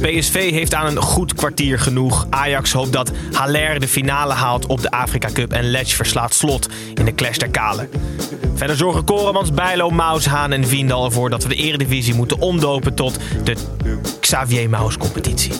[0.00, 2.26] PSV heeft aan een goed kwartier genoeg.
[2.30, 6.68] Ajax hoopt dat Haller de finale haalt op de Afrika Cup en Lech verslaat slot
[6.94, 7.88] in de Clash der Kalen.
[8.54, 12.94] Verder zorgen Koremans, Bijlo, Maus, Haan en Viendal ervoor dat we de Eredivisie moeten omdopen
[12.94, 13.56] tot de
[14.20, 15.52] Xavier Maus competitie.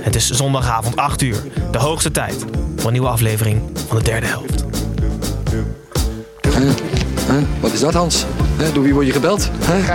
[0.00, 2.44] Het is zondagavond 8 uur, de hoogste tijd
[2.76, 4.64] voor een nieuwe aflevering van de derde helft.
[7.34, 7.42] Huh?
[7.60, 8.24] Wat is dat, Hans?
[8.58, 8.74] Huh?
[8.74, 9.50] Door wie word je gebeld?
[9.66, 9.94] Huh?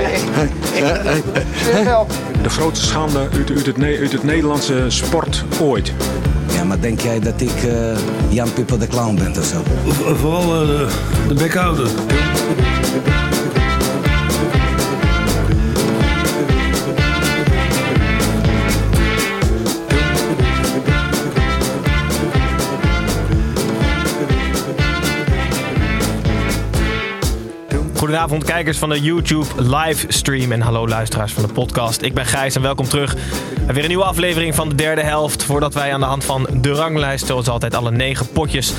[2.43, 5.93] De grootste schande uit, uit, het, uit het Nederlandse sport ooit.
[6.53, 7.97] Ja, maar denk jij dat ik eh,
[8.29, 9.63] Jan Pippo de Clown ben of zo?
[10.15, 10.87] Vooral eh, de,
[11.27, 11.87] de bekhouder.
[28.09, 32.01] Goedenavond kijkers van de YouTube livestream en hallo luisteraars van de podcast.
[32.01, 33.15] Ik ben Gijs en welkom terug
[33.67, 35.43] weer een nieuwe aflevering van de derde helft.
[35.43, 38.73] Voordat wij aan de hand van de ranglijst zoals altijd alle negen potjes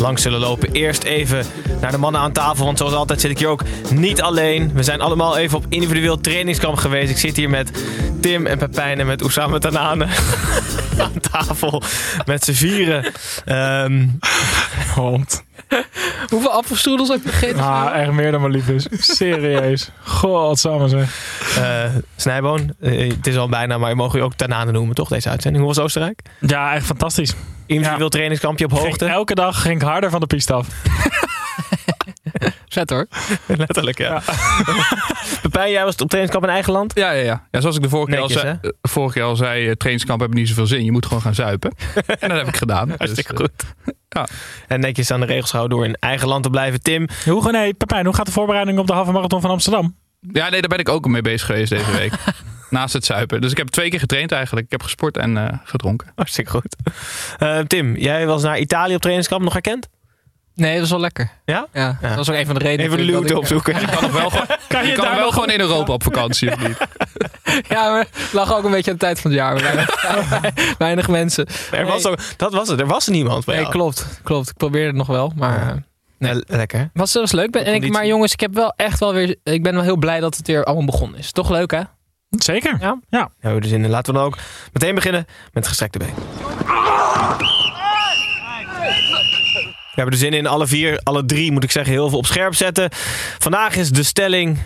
[0.00, 0.72] langs zullen lopen.
[0.72, 1.44] Eerst even
[1.80, 4.72] naar de mannen aan tafel, want zoals altijd zit ik hier ook niet alleen.
[4.74, 7.10] We zijn allemaal even op individueel trainingskamp geweest.
[7.10, 7.70] Ik zit hier met
[8.20, 10.06] Tim en Pepijn en met Oussama Tanane
[11.02, 11.82] aan tafel
[12.26, 13.12] met z'n vieren.
[13.44, 14.06] Ehm,
[14.94, 15.45] Hond.
[16.30, 17.60] Hoeveel appelstrudels heb je gegeten?
[17.62, 18.86] Ah, echt meer dan mijn lief is.
[18.90, 19.90] Serieus.
[20.04, 21.14] Godsamme zeg.
[21.58, 21.84] eh
[22.16, 25.28] Snijboon, eh, het is al bijna, maar je mag je ook Tanane noemen, toch, deze
[25.28, 25.64] uitzending?
[25.64, 26.20] Hoe was Oostenrijk?
[26.40, 27.34] Ja, echt fantastisch.
[27.66, 28.08] Individueel Ja.
[28.08, 29.06] trainingskampje op Ging- hoogte.
[29.06, 30.66] elke dag ging ik harder van de piste af.
[32.68, 33.06] Zet hoor.
[33.46, 34.22] Letterlijk, ja.
[35.42, 36.92] Pepijn, jij was op trainingskamp in eigen land?
[36.94, 37.46] Ja, ja, ja.
[37.50, 39.72] ja zoals ik de vorige keer, al Netjes, zei, eh, vorige keer al zei, eh,
[39.72, 40.84] trainingskamp hebben niet zoveel zin.
[40.84, 41.74] Je moet gewoon gaan zuipen.
[42.20, 42.88] en dat heb ik gedaan.
[42.98, 43.94] Hartstikke Dus, goed.
[44.08, 44.26] ja.
[44.68, 46.82] En netjes aan de regels gehouden door in eigen land te blijven.
[46.82, 49.96] Tim, Hoe, nee, Pepijn, hoe gaat de voorbereiding op de halve marathon van Amsterdam?
[50.32, 52.12] ja, nee, daar ben ik ook mee bezig geweest deze week.
[52.70, 53.40] Naast het zuipen.
[53.40, 54.66] Dus ik heb twee keer getraind eigenlijk.
[54.66, 56.12] Ik heb gesport en eh, gedronken.
[56.14, 56.76] hartstikke goed.
[57.38, 59.88] Eh, Tim, jij was naar Italië op trainingskamp, nog herkend?
[60.56, 61.30] Nee, dat was wel lekker.
[61.44, 61.66] Ja?
[61.72, 62.84] Ja, dat was ook een van de redenen.
[62.92, 63.74] Even de luwte opzoeken.
[63.80, 64.46] Je kan nog wel, gewoon-
[64.86, 66.76] je kan daar wel nog- gewoon in Europa op vakantie, of niet?
[67.68, 69.60] Ja, maar het lag ook een beetje aan de tijd van het jaar.
[69.60, 69.94] Weinig,
[70.78, 71.46] weinig mensen.
[71.70, 74.20] Er was ook, dat was het, er was niemand Nee, klopt.
[74.22, 74.48] Klopt.
[74.48, 75.32] Ik probeerde het nog wel.
[75.36, 75.74] Maar eh,
[76.18, 76.90] Nee, lekker.
[76.94, 77.50] was, was leuk.
[77.50, 79.36] Ben, en ik, maar jongens, ik heb wel echt wel weer.
[79.42, 81.32] Ik ben wel heel blij dat het weer allemaal begonnen is.
[81.32, 81.80] Toch leuk, hè?
[82.30, 82.76] Zeker.
[82.80, 82.98] Ja.
[83.08, 83.30] ja.
[83.60, 83.90] Zin in.
[83.90, 84.36] Laten we dan ook
[84.72, 86.14] meteen beginnen met gestrekte been.
[89.96, 90.46] We hebben er zin in.
[90.46, 92.88] Alle vier, alle drie moet ik zeggen, heel veel op scherp zetten.
[93.38, 94.58] Vandaag is de stelling...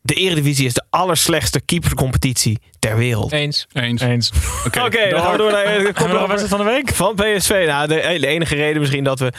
[0.00, 3.32] De Eredivisie is de allerslechtste keeperscompetitie ter wereld.
[3.32, 3.66] Eens.
[3.72, 4.02] Eens.
[4.02, 4.30] Eens.
[4.66, 4.80] Oké.
[4.84, 6.94] Oké, dan gaan we door naar de wedstrijd van de week?
[6.94, 7.64] van PSV.
[7.66, 9.32] Nou, de, de enige reden misschien dat we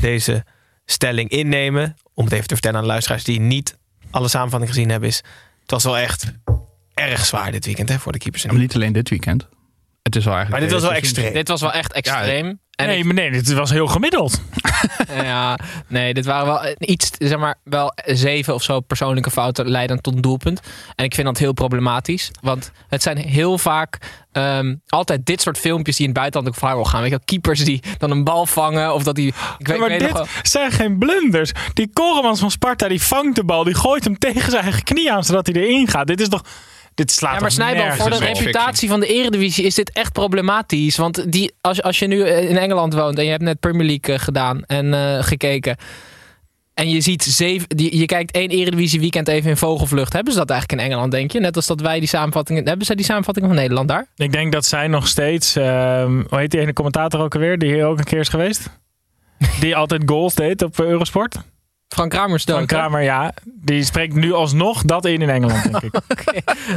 [0.00, 0.44] deze
[0.84, 1.96] stelling innemen...
[2.14, 3.78] om het even te vertellen aan de luisteraars die niet
[4.10, 5.08] alle samenvatting gezien hebben...
[5.08, 5.16] is
[5.62, 6.32] het was wel echt
[6.94, 8.46] erg zwaar dit weekend hè, voor de keepers.
[8.46, 9.48] Maar niet alleen dit weekend.
[10.02, 10.50] Het is wel eigenlijk...
[10.50, 11.32] Maar dit was wel extreem.
[11.32, 12.60] Dit was wel echt extreem.
[12.78, 14.40] En nee, ik- maar nee, dit was heel gemiddeld.
[15.22, 20.02] ja, nee, dit waren wel iets, zeg maar, wel zeven of zo persoonlijke fouten leiden
[20.02, 20.60] tot een doelpunt.
[20.94, 22.30] En ik vind dat heel problematisch.
[22.40, 23.98] Want het zijn heel vaak
[24.32, 27.00] ehm, altijd dit soort filmpjes die in het buitenland ook viral gaan.
[27.00, 29.34] Weet je wel, keepers die dan een bal vangen of dat die...
[29.58, 31.52] Ik weet, maar ik weet dit nog wel- zijn geen blunders.
[31.74, 33.64] Die Koremans van Sparta, die vangt de bal.
[33.64, 36.06] Die gooit hem tegen zijn eigen knie aan, zodat hij erin gaat.
[36.06, 36.42] Dit is toch...
[36.98, 40.96] Dit slaat Ja, maar Snijboom, voor de reputatie van de Eredivisie is dit echt problematisch.
[40.96, 43.86] Want die, als, als je nu eh, in Engeland woont en je hebt net Premier
[43.86, 45.76] League eh, gedaan en eh, gekeken.
[46.74, 50.12] En je ziet zeven, die, je kijkt één Eredivisie weekend even in vogelvlucht.
[50.12, 51.40] Hebben ze dat eigenlijk in Engeland, denk je?
[51.40, 52.66] Net als dat wij die samenvattingen...
[52.66, 54.06] Hebben zij die samenvattingen van Nederland daar?
[54.16, 55.56] Ik denk dat zij nog steeds...
[55.56, 57.58] ehm, hoe heet die ene commentator ook alweer?
[57.58, 58.70] Die hier ook een keer is geweest?
[59.60, 61.36] Die altijd goals deed op Eurosport?
[61.88, 62.58] Frank Kramer is dood.
[62.60, 62.66] Hè?
[62.66, 63.32] Kramer, ja.
[63.44, 65.94] Die spreekt nu alsnog dat in in Engeland, denk ik.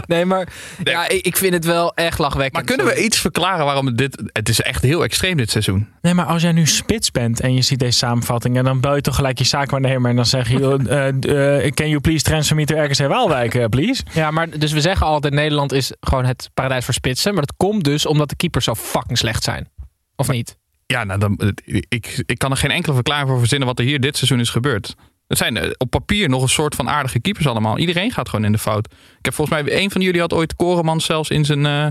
[0.08, 0.48] Nee, maar
[0.84, 2.54] ja, ik, ik vind het wel echt lachwekkend.
[2.54, 4.22] Maar kunnen we iets verklaren waarom dit...
[4.26, 5.88] Het is echt heel extreem dit seizoen.
[6.02, 8.58] Nee, maar als jij nu spits bent en je ziet deze samenvatting...
[8.58, 10.78] en dan bel je toch gelijk je zaakwaarnemer en dan zeg je...
[10.90, 14.04] eh, eh, can you please transfer me to RKC Waalwijk, eh, please?
[14.14, 17.34] Ja, maar dus we zeggen altijd Nederland is gewoon het paradijs voor spitsen.
[17.34, 19.70] Maar dat komt dus omdat de keepers zo fucking slecht zijn.
[20.16, 20.58] Of niet?
[20.92, 21.54] Ja, nou, dan,
[21.90, 24.50] ik, ik kan er geen enkele verklaring voor verzinnen wat er hier dit seizoen is
[24.50, 24.96] gebeurd.
[25.28, 27.78] Het zijn eh, op papier nog een soort van aardige keepers allemaal.
[27.78, 28.86] Iedereen gaat gewoon in de fout.
[29.18, 31.86] Ik heb volgens mij, een van jullie had ooit Koreman zelfs in zijn, eh,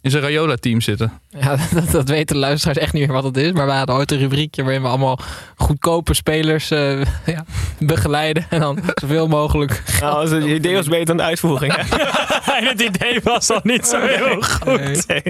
[0.00, 1.12] in zijn Rayola-team zitten.
[1.28, 3.52] Ja, dat, dat weten de luisteraars echt niet meer wat het is.
[3.52, 5.18] Maar we hadden ooit een rubriekje waarin we allemaal
[5.56, 7.00] goedkope spelers eh,
[7.34, 7.44] ja,
[7.78, 8.46] begeleiden.
[8.50, 9.82] En dan zoveel mogelijk.
[10.00, 11.74] Nou, het idee was beter dan de uitvoering.
[11.76, 11.82] hè?
[12.58, 15.06] En het idee was al niet zo heel goed.
[15.08, 15.22] Nee.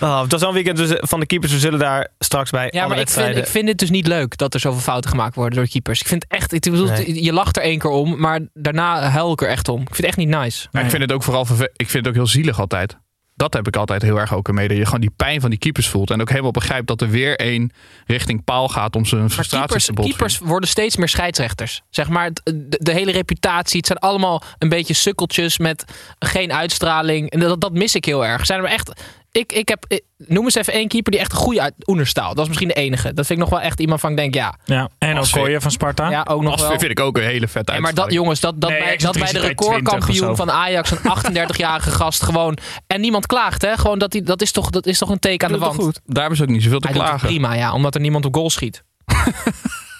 [0.00, 0.10] Nee.
[0.10, 1.52] Oh, het was wel een weekend dus van de keepers.
[1.52, 4.36] We zullen daar straks bij Ja, maar ik vind, ik vind het dus niet leuk
[4.36, 6.00] dat er zoveel fouten gemaakt worden door keepers.
[6.00, 7.22] Ik vind het echt, ik bedoel, Nee.
[7.22, 9.80] je lacht er één keer om, maar daarna huil ik er echt om.
[9.80, 10.68] Ik vind het echt niet nice.
[10.72, 11.46] Maar ik vind het ook vooral
[11.76, 12.96] ik vind het ook heel zielig altijd.
[13.36, 14.68] Dat heb ik altijd heel erg ook ermee.
[14.68, 16.10] Dat je gewoon die pijn van die keepers voelt.
[16.10, 17.72] En ook helemaal begrijpt dat er weer één
[18.06, 20.16] richting paal gaat om zijn frustraties keepers, te botsen.
[20.16, 21.82] keepers worden steeds meer scheidsrechters.
[21.90, 23.76] Zeg maar, de, de hele reputatie.
[23.76, 25.84] Het zijn allemaal een beetje sukkeltjes met
[26.18, 27.30] geen uitstraling.
[27.30, 28.46] En dat, dat mis ik heel erg.
[28.46, 29.02] Zijn er echt...
[29.34, 32.28] Ik, ik heb, ik- noem eens even één keeper die echt een goede uit Oenerstaal.
[32.34, 33.14] Dat is misschien de enige.
[33.14, 34.88] Dat vind ik nog wel echt iemand van ik denk, ja, Ja.
[34.98, 36.10] En Als Okoye van Sparta.
[36.10, 36.78] ja ook nog Dat wel.
[36.78, 39.12] vind ik ook een hele vette Nee, maar dat, jongens, dat, dat, Nee, bij, dat
[39.12, 40.98] bij de excentriciteit 20 recordkampioen van Ajax, een
[41.46, 42.58] 38-jarige gast, gewoon.
[42.86, 43.76] En niemand klaagt, hè?
[43.76, 45.74] Gewoon dat, die, dat, is toch, dat is toch een teken aan de wand.
[45.74, 46.00] goed.
[46.04, 47.28] Daar hebben ze ook niet zoveel te Hij doet het klagen.
[47.36, 48.82] prima, ja, omdat er niemand op goal schiet.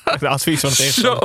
[0.20, 1.18] De advies van het Zo.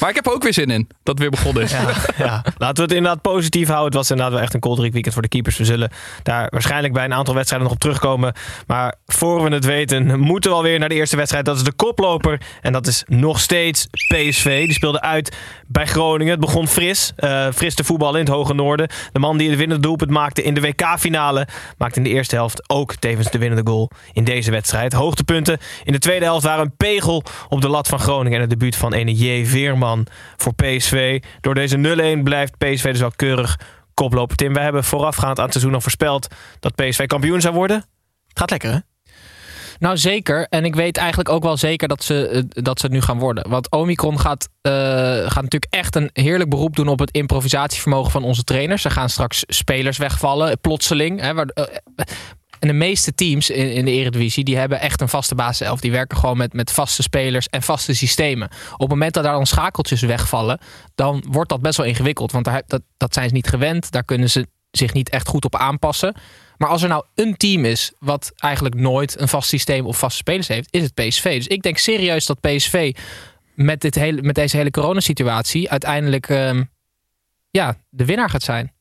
[0.00, 1.70] Maar ik heb er ook weer zin in dat het weer begonnen is.
[1.70, 2.44] Ja, ja.
[2.58, 3.86] Laten we het inderdaad positief houden.
[3.86, 5.56] Het was inderdaad wel echt een koldrik weekend voor de keepers.
[5.56, 5.90] We zullen
[6.22, 8.34] daar waarschijnlijk bij een aantal wedstrijden nog op terugkomen.
[8.66, 11.44] Maar voor we het weten, moeten we alweer naar de eerste wedstrijd.
[11.44, 12.40] Dat is de koploper.
[12.60, 14.64] En dat is nog steeds PSV.
[14.64, 15.36] Die speelde uit
[15.66, 16.32] bij Groningen.
[16.32, 17.12] Het begon fris.
[17.16, 18.88] eh, fris te voetballen in het hoge noorden.
[19.12, 21.46] De man die het winnende doelpunt maakte in de WK-finale...
[21.78, 24.92] maakte in de eerste helft ook tevens de winnende goal in deze wedstrijd.
[24.92, 28.21] Hoogtepunten in de tweede helft waren een pegel op de lat van Groningen...
[28.26, 29.46] en het debuut van ene J.
[29.46, 31.22] Veerman voor PSV.
[31.40, 33.58] Door deze 0-1 blijft PSV dus al keurig
[33.94, 34.36] koploper.
[34.36, 36.28] Tim, wij hebben voorafgaand aan het seizoen al voorspeld...
[36.60, 37.76] dat PSV kampioen zou worden.
[38.28, 38.78] Het gaat lekker, hè?
[39.82, 40.46] Nou, zeker.
[40.48, 43.18] En ik weet eigenlijk ook wel zeker dat ze, eh, dat ze het nu gaan
[43.18, 43.48] worden.
[43.48, 48.24] Want Omicron gaat, eh, gaat natuurlijk echt een heerlijk beroep doen op het improvisatievermogen van
[48.24, 48.84] onze trainers.
[48.84, 51.20] Er gaan straks spelers wegvallen, plotseling.
[51.20, 51.64] Hè, waar, eh,
[52.62, 55.80] en de meeste teams in, in de Eredivisie, die hebben echt een vaste basiself.
[55.80, 58.48] Die werken gewoon met, met vaste spelers en vaste systemen.
[58.72, 60.58] Op het moment dat daar dan schakeltjes wegvallen,
[60.94, 62.32] dan wordt dat best wel ingewikkeld.
[62.32, 63.90] Want daar, dat, dat zijn ze niet gewend.
[63.90, 66.14] Daar kunnen ze zich niet echt goed op aanpassen.
[66.56, 70.16] Maar als er nou een team is wat eigenlijk nooit een vast systeem of vaste
[70.16, 71.36] spelers heeft, is het PSV.
[71.36, 72.96] Dus ik denk serieus dat PSV
[73.54, 76.62] met, dit hele, met deze hele coronasituatie uiteindelijk ehm,
[77.50, 78.72] ja, de winnaar gaat zijn.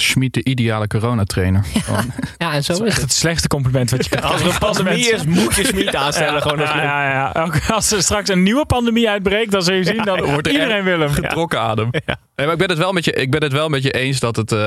[0.00, 1.64] Schmid de ideale coronatrainer.
[1.84, 2.10] Gewoon.
[2.38, 3.04] Ja, en zo Dat is is echt het.
[3.10, 6.34] het slechtste compliment wat je kan Als er een pandemie is, moet je Smit aanstellen.
[6.34, 7.42] Ja, gewoon als ja, ja, ja.
[7.42, 10.52] Ook als er straks een nieuwe pandemie uitbreekt, dan zul je zien, dan wordt er
[10.52, 11.08] iedereen wil hem.
[11.10, 11.88] getrokken adem.
[11.90, 14.20] Nee, maar ik ben het wel met je, ik ben het wel met je eens
[14.20, 14.52] dat het.
[14.52, 14.58] eh,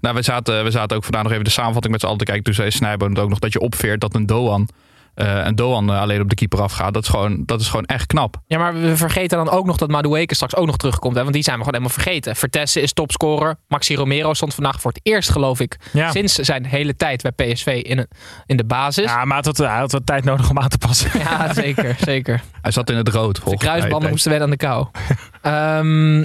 [0.00, 2.24] nou, we zaten, we zaten ook vandaag nog even de samenvatting met z'n allen te
[2.24, 2.44] kijken.
[2.44, 4.68] Toen zei Snijboon het ook nog dat je opveert dat een Doan.
[5.18, 6.94] Eh een Doan eh, alleen op de keeper afgaat.
[6.94, 8.36] Dat is, gewoon, dat is gewoon echt knap.
[8.46, 11.14] Ja, maar we vergeten dan ook nog dat Madueke straks ook nog terugkomt.
[11.16, 11.20] Hè?
[11.22, 12.36] Want die zijn we gewoon helemaal vergeten.
[12.36, 13.56] Vertessen is topscorer.
[13.68, 16.10] Maxi Romero stond vandaag voor het eerst, geloof ik, Ja.
[16.10, 18.08] sinds zijn hele tijd bij PSV in, een,
[18.46, 19.04] in de basis.
[19.04, 21.10] Ja, Ja, maar hij had, wat, hij had wat tijd nodig om aan te passen.
[21.54, 22.42] zeker, zeker.
[22.62, 23.40] Hij zat in het rood.
[23.44, 24.86] De kruisbanden moesten wennen aan de kou.
[25.42, 26.24] Ehm,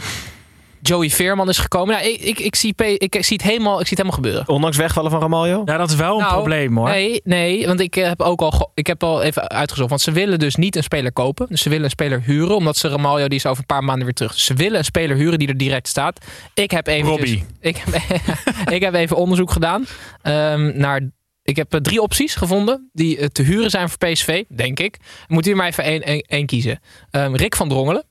[0.84, 1.96] Joey Veerman is gekomen.
[1.96, 4.48] Nou, ik, ik, ik, zie, ik, zie het helemaal, ik zie het helemaal gebeuren.
[4.48, 5.62] Ondanks wegvallen van Ramaljo.
[5.66, 6.90] Ja, dat is wel een Nou, probleem hoor.
[6.90, 9.90] Nee, nee, want ik eh, heb ook al, ik heb al even uitgezocht.
[9.90, 11.48] Want ze willen dus niet een speler kopen.
[11.50, 12.56] Dus ze willen een speler huren.
[12.56, 14.34] Omdat ze Ramaljo, die is over een paar maanden weer terug.
[14.34, 16.26] Dus ze willen een speler huren die er direct staat.
[16.54, 17.46] Ik heb even, Robbie.
[17.60, 18.02] ik, heb,
[18.76, 19.86] ik heb even onderzoek gedaan
[20.22, 21.02] ehm, naar...
[21.44, 24.98] Ik heb eh, drie opties gevonden die eh, te huren zijn voor PSV, denk ik.
[25.28, 26.80] Moet u maar even één, één, één kiezen.
[27.12, 28.04] Ehm, Rick van Drongelen.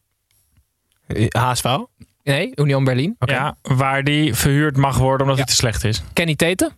[1.28, 1.76] HSV.
[2.24, 3.16] Nee, Union Berlin.
[3.18, 6.02] Ja, waar die verhuurd mag worden omdat hij te slecht is.
[6.12, 6.72] Kenny Teten.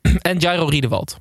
[0.22, 1.16] En Jairo Riedewald.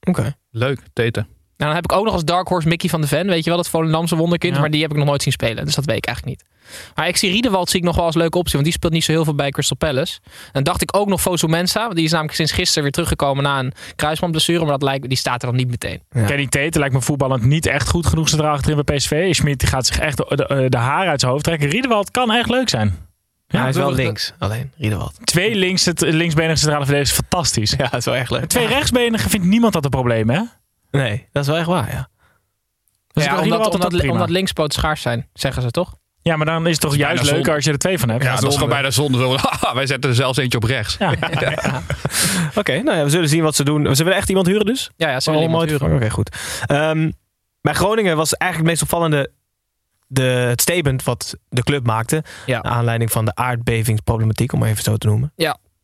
[0.00, 0.36] Oké.
[0.50, 1.28] Leuk, Teten.
[1.58, 3.26] Nou, dan heb ik ook nog als Dark Horse Mickey van de Ven.
[3.26, 4.54] Weet je wel, dat Volendamse wonderkind.
[4.54, 4.60] Ja.
[4.60, 5.64] Maar die heb ik nog nooit zien spelen.
[5.64, 6.48] Dus dat weet ik eigenlijk niet.
[6.94, 8.52] Maar ik zie Riedewald zie ik nog wel als leuke optie.
[8.52, 10.18] Want die speelt niet zo heel veel bij Crystal Palace.
[10.52, 11.82] Dan dacht ik ook nog Fosu Mensa.
[11.82, 14.60] want Die is namelijk sinds gisteren weer teruggekomen na een kruisbandblessure.
[14.60, 16.02] Maar dat lijkt, die staat er dan niet meteen.
[16.10, 16.24] Ja.
[16.24, 19.34] Kenny Tete lijkt me voetballend niet echt goed genoeg centraal achterin bij PSV.
[19.34, 21.68] Schmid gaat zich echt de, de, de haar uit zijn hoofd trekken.
[21.68, 23.06] Riedewald kan echt leuk zijn.
[23.46, 24.32] Ja, hij is wel links.
[24.38, 25.14] Alleen, Riedewald.
[25.24, 27.70] Twee links, het, linksbenige centrale verdedigers is fantastisch.
[27.70, 28.44] Ja, dat is wel echt leuk.
[28.44, 30.40] Twee rechtsbenigen vindt niemand dat een probleem, hè?
[30.90, 32.08] Nee, dat is wel echt waar, ja.
[33.12, 35.96] Dus ja, wil omdat, omdat, omdat linkspoot schaars zijn, zeggen ze toch?
[36.22, 38.24] Ja, maar dan is het toch is juist leuker als je er twee van hebt.
[38.24, 39.18] Ja, dat is gewoon bijna zonde.
[39.18, 39.36] Zo,
[39.74, 40.96] wij zetten er zelfs eentje op rechts.
[40.98, 41.82] Ja.
[42.54, 43.96] Oké, nou ja, we zullen zien wat ze doen.
[43.96, 44.90] Ze willen echt iemand huren dus?
[44.96, 45.94] Ja, ja ze Oh, willen iemand huren.
[45.94, 46.36] Oké, goed.
[46.66, 47.10] Ehm,
[47.60, 49.30] bij Groningen was eigenlijk het meest opvallende
[50.06, 52.24] de, het statement wat de club maakte.
[52.46, 52.60] Ja.
[52.60, 55.32] Naar aanleiding van de aardbevingsproblematiek, om maar even zo te noemen.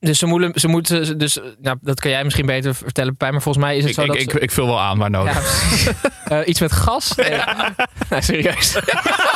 [0.04, 3.42] Dus ze moeten, ze moeten dus, nou, dat kan jij misschien beter vertellen, Pepijn, maar
[3.42, 5.10] volgens mij is het Ik, zo ik, dat ik, ze- ik vul wel aan waar
[5.10, 5.84] nodig.
[5.84, 5.92] Ja.
[6.24, 7.14] Eh, iets met gas?
[7.14, 7.30] Nee,
[8.10, 8.74] nee, serieus.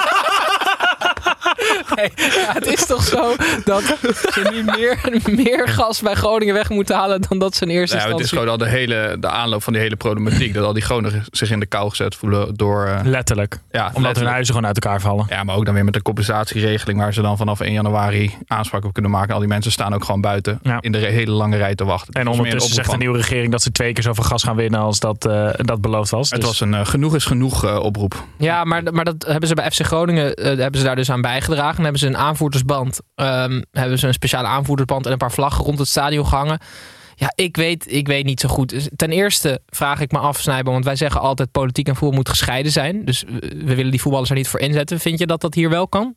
[1.96, 4.98] Nee, ja, het is toch zo dat ze nu meer,
[5.36, 8.28] meer gas bij Groningen weg moeten halen dan dat ze in eerste Ja, het is
[8.28, 10.54] gewoon al de, hele, de aanloop van die hele problematiek.
[10.54, 12.86] Dat al die Groningers zich in de kou gezet voelen door...
[12.86, 13.58] eh, Letterlijk.
[13.70, 15.26] ja, Omdat hun huizen gewoon uit elkaar vallen.
[15.28, 18.84] Ja, maar ook dan weer met de compensatieregeling waar ze dan vanaf 1 januari aanspraak
[18.84, 19.32] op kunnen maken.
[19.34, 20.78] Al die mensen staan ook gewoon buiten Ja.
[20.80, 22.14] in de hele lange rij te wachten.
[22.14, 25.00] En ondertussen zegt de nieuwe regering dat ze twee keer zoveel gas gaan winnen als
[25.00, 26.30] dat, eh, dat beloofd was.
[26.30, 28.24] Het Dus- was een eh, genoeg is genoeg oproep.
[28.36, 31.77] Ja, maar, maar dat hebben ze bij FC Groningen hebben ze daar dus aan bijgedragen.
[31.82, 35.78] Hebben ze een aanvoerdersband, ehm, hebben ze een speciale aanvoerdersband en een paar vlaggen rond
[35.78, 36.58] het stadion gehangen.
[37.14, 38.88] Ja, ik weet, ik weet niet zo goed.
[38.96, 42.72] Ten eerste vraag ik me af, want wij zeggen altijd politiek en voetbal moet gescheiden
[42.72, 43.04] zijn.
[43.04, 45.00] Dus we we willen die voetballers er niet voor inzetten.
[45.00, 46.14] Vind je dat dat hier wel kan?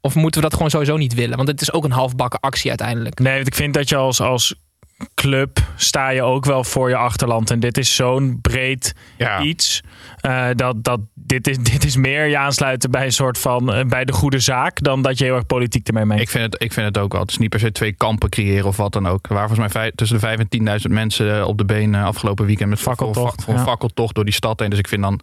[0.00, 1.36] Of moeten we dat gewoon sowieso niet willen?
[1.36, 3.18] Want het is ook een halfbakken actie uiteindelijk.
[3.18, 4.54] Nee, want ik vind dat je als, als
[5.14, 7.50] club sta je ook wel voor je achterland.
[7.50, 9.40] En dit is zo'n breed Ja.
[9.40, 9.80] iets.
[10.20, 13.84] eh, dat, dat dit, is, dit is meer je aansluiten bij een soort van eh,
[13.84, 14.82] bij de goede zaak.
[14.82, 16.20] Dan dat je heel erg politiek ermee meent.
[16.20, 17.20] Ik vind, het, ik vind het ook wel.
[17.20, 19.26] Het is niet per se twee kampen creëren of wat dan ook.
[19.28, 21.94] Er waren volgens mij vijf- tussen de 5 en 10.000 mensen eh, op de been
[21.94, 23.66] afgelopen weekend met Fakkeltocht, Voor, voor een ja.
[23.66, 24.70] fakkeltocht door die stad heen.
[24.70, 25.20] Dus ik vind dan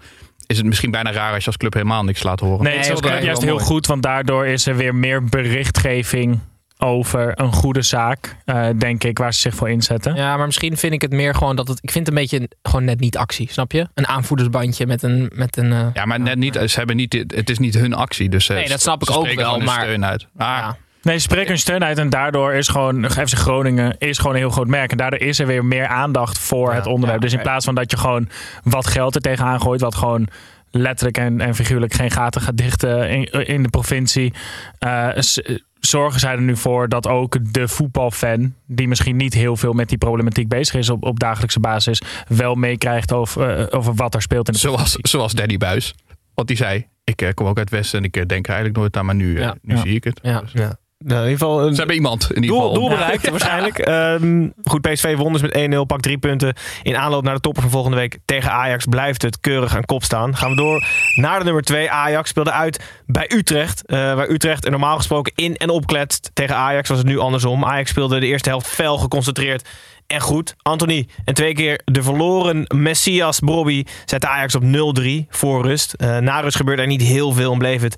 [0.48, 2.63] is het misschien bijna raar als je als club helemaal niks laat horen.
[2.63, 3.65] Nee, het is als club juist heel mooi.
[3.65, 3.88] goed.
[3.88, 6.39] Want daardoor is er weer meer berichtgeving
[6.81, 8.36] over een goede zaak.
[8.45, 10.15] eh, denk ik, waar ze zich voor inzetten.
[10.15, 11.77] Ja, maar misschien vind ik het meer gewoon dat het.
[11.81, 13.88] Ik vind het een beetje gewoon net niet actie, snap je?
[13.93, 15.31] Een aanvoerdersbandje met een.
[15.36, 16.55] Met een eh, Ja, maar net niet.
[16.65, 17.13] Ze hebben niet.
[17.27, 18.29] Het is niet hun actie.
[18.29, 20.27] Dus, eh, Nee, dat snap ik ze ook wel, maar- steun uit.
[20.38, 20.77] Ah, ja.
[21.01, 24.39] Nee, ze spreken hun steun uit en daardoor is gewoon FC Groningen is gewoon een
[24.41, 24.91] heel groot merk.
[24.91, 27.21] En daardoor is er weer meer aandacht voor Ja, het onderwerp.
[27.21, 28.29] ja, dus in plaats van dat je gewoon
[28.63, 30.27] wat geld er tegenaan gooit, wat gewoon
[30.71, 34.33] letterlijk en, en figuurlijk geen gaten gaat dichten in, in de provincie,
[34.79, 35.41] eh, s-
[35.79, 39.89] zorgen zij er nu voor dat ook de voetbalfan, die misschien niet heel veel met
[39.89, 44.21] die problematiek bezig is op, op dagelijkse basis, wel meekrijgt over, eh, over wat er
[44.21, 45.93] speelt in de zoals, zoals Danny Buis.
[46.33, 48.79] Want die zei: Ik eh, kom ook uit Westen en ik eh, denk er eigenlijk
[48.79, 49.55] nooit aan, maar nu, Ja.
[49.62, 49.81] nu Ja.
[49.81, 50.19] zie ik het.
[50.24, 50.41] Ja.
[50.41, 50.77] Dus, Ja.
[51.05, 52.73] Nou, in ieder geval een Ze hebben iemand in ieder doel, geval.
[52.73, 53.77] doel bereikt waarschijnlijk.
[53.79, 56.53] Ehm, goed, PSV won dus met 1-0, pakt drie punten.
[56.83, 60.03] In aanloop naar de topper van volgende week tegen Ajax blijft het keurig aan kop
[60.03, 60.35] staan.
[60.35, 61.91] Gaan we door naar de nummer 2.
[61.91, 63.85] Ajax speelde uit bij Utrecht.
[63.85, 66.31] eh, waar Utrecht er normaal gesproken in en opkletst.
[66.33, 67.65] Tegen Ajax was het nu andersom.
[67.65, 69.67] Ajax speelde de eerste helft fel geconcentreerd.
[70.07, 75.65] En goed, Anthony en twee keer de verloren Messias Bobby zette Ajax op 0-3 voor
[75.65, 75.93] rust.
[75.93, 77.95] Eh, na rust gebeurde er niet heel veel en bleef het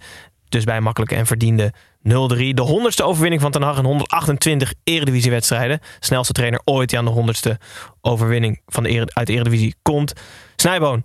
[0.49, 2.53] dus bij een makkelijke en verdiende 0-3.
[2.53, 5.79] De honderdste overwinning van Ten Hag in 128 eredivisiewedstrijden.
[5.99, 7.59] Snelste trainer ooit die aan de honderdste
[8.01, 10.13] overwinning van de uit de eredivisie komt.
[10.55, 11.03] Snijboon.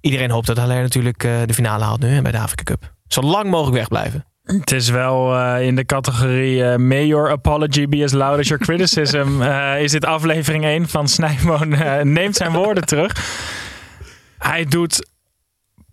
[0.00, 2.92] Iedereen hoopt dat Haller natuurlijk eh, de finale haalt nu hè, bij de Afrika Cup.
[3.06, 4.24] Zo lang mogelijk wegblijven.
[4.42, 8.48] Het is wel eh, in de categorie eh, May your apology be as loud as
[8.48, 9.42] your criticism.
[9.84, 11.68] is dit aflevering 1 van Snijboon
[12.12, 13.16] neemt zijn woorden terug.
[14.38, 15.08] Hij doet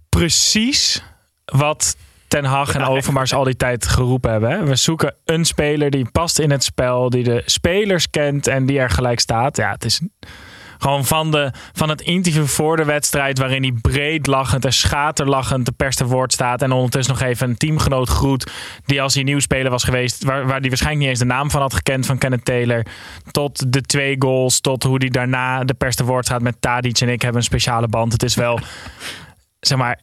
[0.09, 1.03] precies
[1.45, 1.95] wat
[2.27, 4.50] Ten Hag en Overmars al die tijd geroepen hebben.
[4.50, 4.63] Hè.
[4.63, 8.79] We zoeken een speler die past in het spel, die de spelers kent en die
[8.79, 9.58] er gelijk staat.
[9.58, 10.01] Ja, het is
[10.77, 15.65] gewoon van, de, van het interview voor de wedstrijd, waarin hij breed lachend en schaterlachend
[15.65, 16.62] de pers te woord staat.
[16.62, 18.51] En ondertussen nog even een teamgenoot groet,
[18.86, 21.51] die als hij nieuw speler was geweest, waar, waar hij waarschijnlijk niet eens de naam
[21.51, 22.86] van had gekend van Kenneth Taylor.
[23.32, 27.00] Tot de twee goals, tot hoe hij daarna de pers te woord gaat met Tadic
[27.00, 28.12] en ik hebben een speciale band.
[28.12, 28.60] Het is wel,
[29.60, 30.00] zeg maar,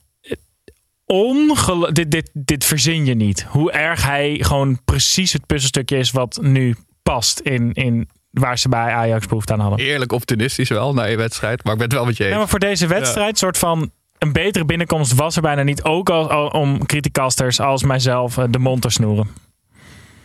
[1.93, 3.43] dit, dit, dit verzin je niet.
[3.49, 8.69] Hoe erg hij gewoon precies het puzzelstukje is wat nu past in, in waar ze
[8.69, 9.79] bij Ajax behoefte aan hadden.
[9.87, 11.65] Eerlijk optimistisch wel na je wedstrijd.
[11.65, 12.33] Maar ik ben het wel met je eens.
[12.33, 15.83] Ja, maar voor deze wedstrijd, soort van een betere binnenkomst was er bijna niet.
[15.83, 19.29] Ook al, al- om criticasters als mijzelf eh, de mond te snoeren.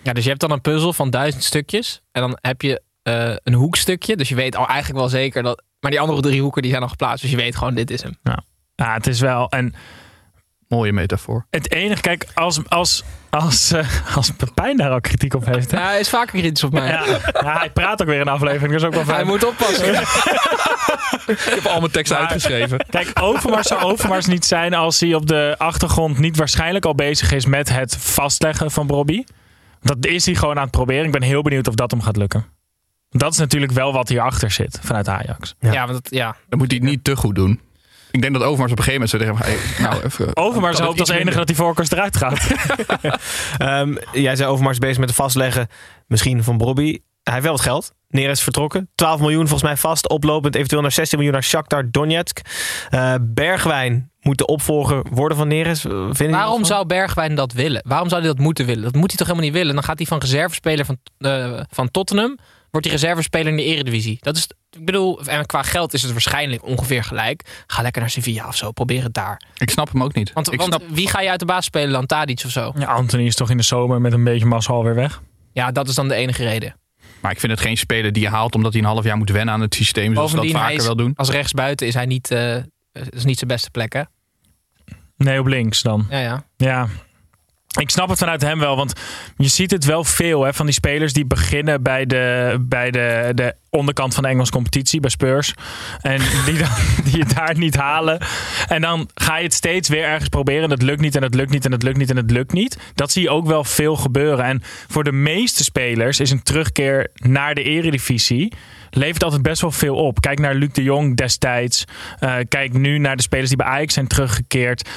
[0.03, 2.01] Ja, dus je hebt dan een puzzel van duizend stukjes.
[2.12, 4.15] En dan heb je eh, een hoekstukje.
[4.15, 5.63] Dus je weet al eigenlijk wel zeker dat.
[5.79, 7.22] Maar die andere drie hoeken die zijn al geplaatst.
[7.22, 8.17] Dus je weet gewoon, dit is hem.
[8.75, 9.50] Ja, het is wel.
[9.50, 9.74] En
[10.67, 11.45] Mooie metafoor.
[11.50, 15.71] het enige, kijk, als, als, als, eh, als Pepijn daar ook kritiek op heeft.
[15.71, 15.77] Hè?
[15.79, 16.88] Ja, hij is vaker kritisch op mij.
[16.88, 19.45] Ja, ja, hij praat ook weer in een aflevering, dat is ook wel Hij moet
[19.45, 19.93] oppassen.
[21.27, 22.86] Ik heb al mijn tekst Maar- uitgeschreven.
[22.89, 27.31] Kijk, Overmars zou Overmars niet zijn als hij op de achtergrond niet waarschijnlijk al bezig
[27.31, 29.24] is met het vastleggen van Bobby.
[29.81, 31.05] Dat is hij gewoon aan het proberen.
[31.05, 32.45] Ik ben heel benieuwd of dat hem gaat lukken.
[33.09, 35.55] Dat is natuurlijk wel wat hierachter zit vanuit Ajax.
[35.59, 36.36] Ja, want dat, ja.
[36.50, 37.59] Dan moet hij het niet te goed doen.
[38.17, 39.75] Ik denk dat Overmars op een gegeven moment zo tegen hem...
[39.77, 42.47] Hey, nou, even, Overmars hoopt het als enige dat die voorkeurs eruit gaat.
[43.57, 45.67] Ehm, jij zei Overmars bezig met het vastleggen
[46.07, 47.00] misschien van Bobby.
[47.24, 47.91] Hij heeft wel wat geld.
[48.09, 48.89] Neres vertrokken.
[48.95, 50.09] 12 miljoen volgens mij vast.
[50.09, 52.39] Oplopend eventueel naar 16 miljoen naar Shakhtar Donetsk.
[52.89, 55.86] Eh, Bergwijn moet de opvolger worden van Neres.
[55.86, 57.81] Eh, Waarom zou Bergwijn dat willen?
[57.88, 58.83] Waarom zou hij dat moeten willen?
[58.83, 59.74] Dat moet hij toch helemaal niet willen?
[59.75, 62.38] Dan gaat hij van reservespeler van, eh, van Tottenham
[62.71, 64.17] wordt hij reservespeler in de eredivisie.
[64.21, 67.63] Dat is, ik bedoel, en qua geld is het waarschijnlijk ongeveer gelijk.
[67.67, 69.41] Ga lekker naar Sevilla of zo, probeer het daar.
[69.57, 70.33] Ik snap hem ook niet.
[70.33, 72.05] Want, ik want snap, wie ga je uit de baas spelen dan?
[72.05, 72.74] Tadic of zo?
[72.77, 75.21] Ja, Anthony is toch in de zomer met een beetje massa alweer weg.
[75.53, 76.75] Ja, dat is dan de enige reden.
[77.21, 79.29] maar ik vind het geen speler die je haalt omdat hij een half jaar moet
[79.29, 80.13] wennen aan het systeem.
[80.13, 81.13] Zoals ze dat vaker is, wel doen.
[81.15, 82.55] als rechtsbuiten is hij niet, eh,
[82.91, 84.01] is niet zijn beste plek, hè?
[85.17, 86.07] Nee, op links dan.
[86.09, 86.43] Ja, ja.
[86.57, 86.88] Ja.
[87.77, 88.93] Ik snap het vanuit hem wel, want
[89.38, 93.31] je ziet het wel veel hè, van die spelers die beginnen bij de, bij de,
[93.36, 95.53] de onderkant van de Engelse competitie, bij Spurs.
[96.01, 96.69] En die, dan,
[97.12, 98.19] die het daar niet halen.
[98.67, 100.63] En dan ga je het steeds weer ergens proberen.
[100.63, 102.53] En het lukt niet en het lukt niet en het lukt niet en het lukt
[102.53, 102.77] niet.
[102.96, 104.46] Dat zie je ook wel veel gebeuren.
[104.46, 108.53] En voor de meeste spelers is een terugkeer naar de eredivisie
[108.89, 110.22] levert altijd best wel veel op.
[110.22, 111.86] Kijk naar Luc de Jong destijds.
[112.19, 114.89] Eh, kijk nu naar de spelers die bij Ajax zijn teruggekeerd.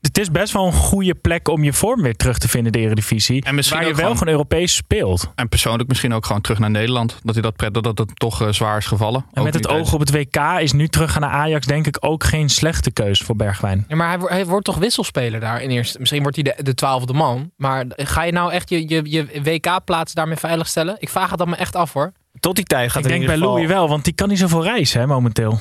[0.00, 2.80] Het is best wel een goede plek om je vorm weer terug te vinden in
[2.80, 3.44] de Eredivisie.
[3.44, 5.32] En misschien waar je wel gewoon- gewoon Europees speelt.
[5.34, 7.18] En persoonlijk misschien ook gewoon terug naar Nederland.
[7.22, 9.24] Dat hij dat pret, dat dat het toch eh, zwaar is gevallen.
[9.32, 11.96] En Ook met het oog op het WK is nu terug naar Ajax denk ik
[12.00, 13.84] ook geen slechte keus voor Bergwijn.
[13.88, 15.98] Ja, maar hij, wo- hij wordt toch wiselspeler daar in eerste.
[15.98, 17.50] Misschien wordt hij de, de twaalfde man.
[17.56, 20.96] Maar ga je nou echt je, je, je WK-plaats daarmee veiligstellen?
[20.98, 22.12] Ik vraag het dan me echt af hoor.
[22.40, 23.52] Tot die tijd gaat ik in denk bij geval...
[23.52, 25.58] Louis wel, want die kan niet zoveel reizen hè, momenteel.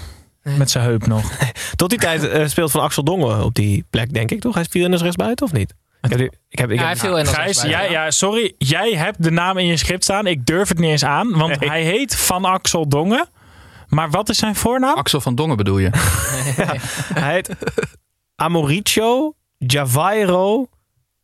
[0.57, 1.31] Met zijn heup nog.
[1.75, 4.53] Tot die tijd eh, speelt Van Axel Dongen op die plek, denk ik toch?
[4.53, 5.73] Hij is vier en rechtsbuiten of niet?
[6.01, 9.23] Ik heb, die- ik heb, ik Ja, hij heb, heeft veel ja, sorry, jij hebt
[9.23, 10.27] de naam in je script staan.
[10.27, 11.69] Ik durf het niet eens aan, want Nee.
[11.69, 13.29] hij heet Van Axel Dongen.
[13.87, 14.95] Maar wat is zijn voornaam?
[14.95, 15.89] Axel van Dongen bedoel je?
[17.13, 17.49] hij heet
[18.35, 20.67] Amoricio Javairo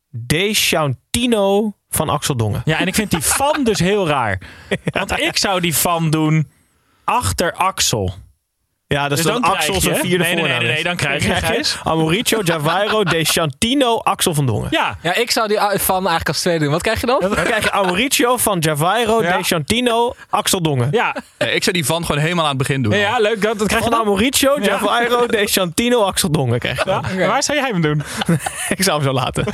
[0.08, 2.62] De Chantino van Axel Dongen.
[2.64, 4.40] Ja, en ik vind die van dus heel raar.
[4.84, 6.50] Want ik zou die van doen
[7.04, 8.14] achter Axel.
[8.94, 10.76] Ja, dus, Dus dan dan krijg Axel je- zijn vierde nee, nee, voornaam nee, nee,
[10.76, 10.84] is.
[10.84, 11.78] dan krijg je, Gijs.
[11.84, 14.68] Amoricio Javairo De Chantino Axel van Dongen.
[14.70, 16.72] Ja, Ja, ik zou die van eigenlijk als tweede doen.
[16.72, 17.20] Wat krijg je dan?
[17.20, 19.36] Dan krijg je Amoricio van Javairo Ja.
[19.36, 20.88] De Chantino Axel Dongen.
[20.92, 21.16] ja.
[21.38, 22.92] Ik zou die van gewoon helemaal aan het begin doen.
[22.92, 23.42] ja, ja, leuk.
[23.42, 24.06] Dat, dat krijg je Van dan.
[24.06, 27.04] Amoricio Javairo De Chantino Axel Dongen krijg je dan.
[27.28, 28.02] Waar zou jij hem doen?
[28.68, 29.44] Ik zou hem zo laten.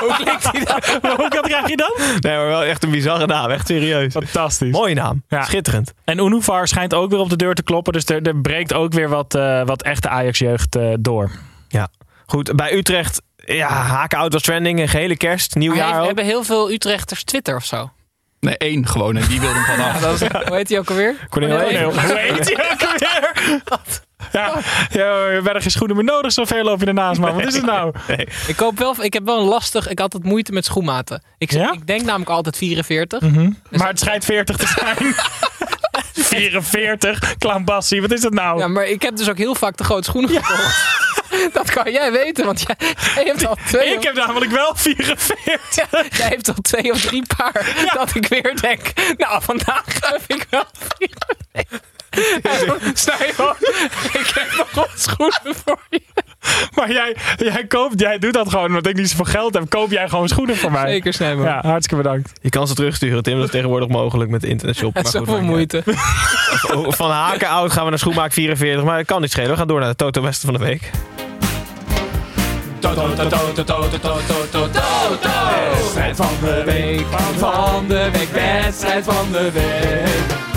[0.00, 1.10] Hoe klinkt hij dan?
[1.16, 1.92] Hoe dat krijg je dan?
[2.20, 3.50] Nee, maar wel echt een bizarre naam.
[3.50, 4.12] Echt serieus.
[4.12, 4.72] Fantastisch.
[4.72, 5.22] Mooie naam.
[5.28, 5.42] Ja.
[5.44, 5.92] Schitterend.
[6.04, 7.92] En Unuvar schijnt ook weer op de deur te kloppen.
[7.92, 11.30] Dus er, er breekt ook weer wat, eh, wat echte Ajax-jeugd eh, door.
[11.68, 11.88] Ja.
[12.26, 14.80] Goed, bij Utrecht, ja, haken was trending.
[14.80, 16.06] Een gehele kerst, nieuwjaar heeft- ook.
[16.06, 17.90] hebben heel veel Utrechters Twitter of zo?
[18.40, 19.16] Nee, één gewoon.
[19.16, 20.12] En die wilde hem vanaf.
[20.22, 21.14] Is, hoe heet hij ook alweer?
[21.28, 21.50] Cornel.
[21.58, 23.36] Hoe heet hij ook weer?
[24.32, 24.52] Ja,
[24.90, 27.34] ja, je bent er geen schoenen meer nodig, zoveel loop je ernaast, man.
[27.34, 27.94] Wat is het nou?
[28.08, 28.28] Nee.
[28.46, 29.88] Ik, koop wel, ik heb wel een lastig...
[29.88, 31.22] Ik had het moeite met schoenmaten.
[31.38, 31.72] Ik, Ja?
[31.72, 33.20] ik denk namelijk altijd 44.
[33.70, 34.96] Maar het schijnt 40 te zijn.
[36.40, 38.58] 44, Klambassie, wat is dat nou?
[38.58, 41.06] Ja, maar ik heb dus ook heel vaak de grote schoenen gekocht.
[41.52, 42.76] Dat kan jij weten, want jij,
[43.14, 43.92] jij hebt al twee...
[43.94, 46.16] ik heb namelijk wel 44.
[46.16, 47.90] Jij heeft al twee of drie paar.
[47.94, 48.80] Dat ik weer denk,
[49.16, 51.10] nou vandaag heb ik wel vier.
[52.94, 53.56] Snij gewoon,
[54.12, 56.02] ik heb nog wat schoenen voor je.
[56.76, 59.68] Maar jij, jij, koopt, jij doet dat gewoon omdat ik niet zoveel geld heb.
[59.68, 60.90] Koop jij gewoon schoenen voor mij?
[60.90, 61.44] Zeker Snijman.
[61.44, 62.32] Ja, hartstikke bedankt.
[62.42, 63.36] Je kan ze terugsturen, Tim.
[63.36, 64.94] Dat is tegenwoordig mogelijk met internetshop.
[64.98, 65.82] Het Maar is goed, zoveel moeite.
[66.96, 68.84] Van haken oud gaan we naar schoenmaak 44.
[68.84, 69.50] Maar dat kan niet schelen.
[69.50, 70.90] We gaan door naar de Toto Westen van de week.
[75.72, 80.47] Wedstrijd van de week, van de week, wedstrijd van de week.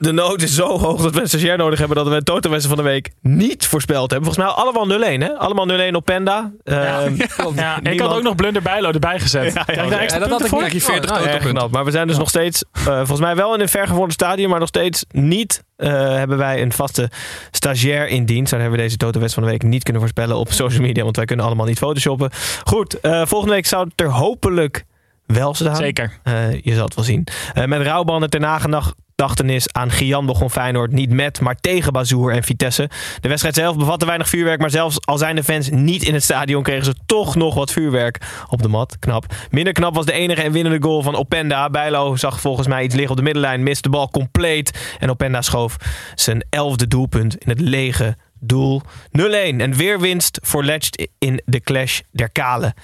[0.00, 2.76] De nood is zo hoog dat we een stagiair nodig hebben dat we Westen van
[2.76, 4.32] de week niet voorspeld hebben.
[4.32, 5.38] Volgens mij allemaal 0-1, hè?
[5.38, 6.52] Allemaal 0-1 op Penda.
[6.64, 7.14] Ehm,
[7.54, 9.52] Ja, ik had ook nog Blunder Bijlo erbij gezet.
[9.54, 10.62] Ja, daar dat had ik voor?
[10.62, 10.68] niet.
[10.68, 11.70] Krijg je 40 Oh, nou, knap.
[11.70, 14.58] Maar we zijn dus nog steeds, eh, volgens mij wel in een vergevorderd stadium, maar
[14.58, 17.10] nog steeds niet eh, hebben wij een vaste
[17.50, 18.50] stagiair in dienst.
[18.50, 21.02] Dan hebben we deze Toto West van de week niet kunnen voorspellen op social media,
[21.02, 22.30] want wij kunnen allemaal niet photoshoppen.
[22.64, 24.84] Goed, eh, volgende week zou het er hopelijk
[25.32, 25.76] wel staan.
[25.76, 26.18] Zeker.
[26.22, 27.26] Eh, je zal het wel zien.
[27.54, 32.42] Eh, met rouwbanden ter nagedachtenis aan Gian begon Feyenoord niet met, maar tegen Bazoer en
[32.42, 32.90] Vitesse.
[33.20, 36.22] De wedstrijd zelf bevatte weinig vuurwerk, maar zelfs al zijn de fans niet in het
[36.22, 38.98] stadion, kregen ze toch nog wat vuurwerk op de mat.
[38.98, 39.24] Knap.
[39.50, 41.70] Minder knap was de enige en winnende goal van Openda.
[41.70, 45.42] Bijlo zag volgens mij iets liggen op de middenlijn, miste de bal compleet en Openda
[45.42, 45.76] schoof
[46.14, 48.82] zijn elfde doelpunt in het lege doel.
[49.10, 52.74] 0-1 en weer winst voor Ledge in de clash der Kalen.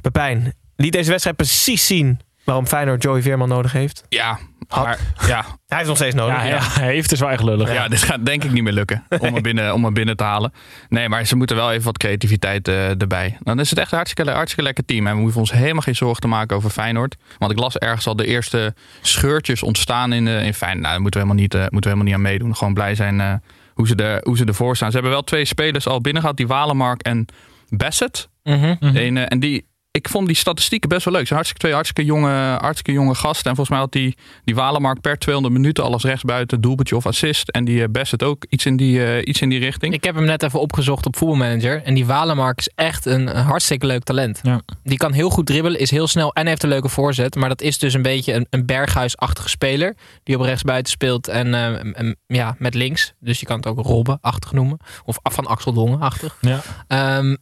[0.00, 4.04] Pepijn, liet deze wedstrijd precies zien waarom Feyenoord Joey Veerman nodig heeft.
[4.08, 6.34] Ja, maar ja, Hij heeft nog steeds nodig.
[6.36, 7.72] Ja, ja, hij heeft dus wel echt lullig.
[7.72, 10.24] ja, dit gaat denk ik niet meer lukken om hem binnen, om hem binnen te
[10.24, 10.52] halen.
[10.88, 13.36] Nee, maar ze moeten wel even wat creativiteit eh, erbij.
[13.40, 15.06] Dan is het echt een hartstikke, hartstikke lekker team.
[15.06, 17.16] En we hoeven ons helemaal geen zorgen te maken over Feyenoord.
[17.38, 20.82] Want ik las ergens al de eerste scheurtjes ontstaan in, eh, in Feyenoord.
[20.82, 22.56] Nou, daar moeten we helemaal niet, eh, moeten we helemaal niet aan meedoen.
[22.56, 23.34] Gewoon blij zijn eh,
[23.74, 24.88] hoe, ze er, hoe ze ervoor staan.
[24.88, 26.36] Ze hebben wel twee spelers al binnen gehad.
[26.36, 27.26] Die Walemark en
[27.68, 28.28] Bassett.
[28.42, 28.76] Mhm.
[28.96, 31.22] Eh, en die, ik vond die statistieken best wel leuk.
[31.22, 33.50] Ze zijn hartstikke, twee hartstikke jonge, hartstikke jonge gasten.
[33.50, 37.48] En volgens mij had die, die Walemark per 200 minuten alles rechtsbuiten, doelpuntje of assist.
[37.48, 39.94] En die uh, het ook iets in die, uh, iets in die richting.
[39.94, 41.82] Ik heb hem net even opgezocht op voetbalmanager.
[41.82, 44.40] En die Walemark is echt een, een hartstikke leuk talent.
[44.42, 44.60] Ja.
[44.82, 47.34] Die kan heel goed dribbelen, is heel snel en heeft een leuke voorzet.
[47.34, 49.96] Maar dat is dus een beetje een, een berghuisachtige speler.
[50.22, 53.12] Die op rechtsbuiten speelt en, uh, en, ja, met links.
[53.20, 54.78] Dus je kan het ook Robben-achtig noemen.
[55.04, 56.36] Of van Axel Dongen-achtig.
[56.40, 56.60] Ja.
[57.18, 57.38] Um,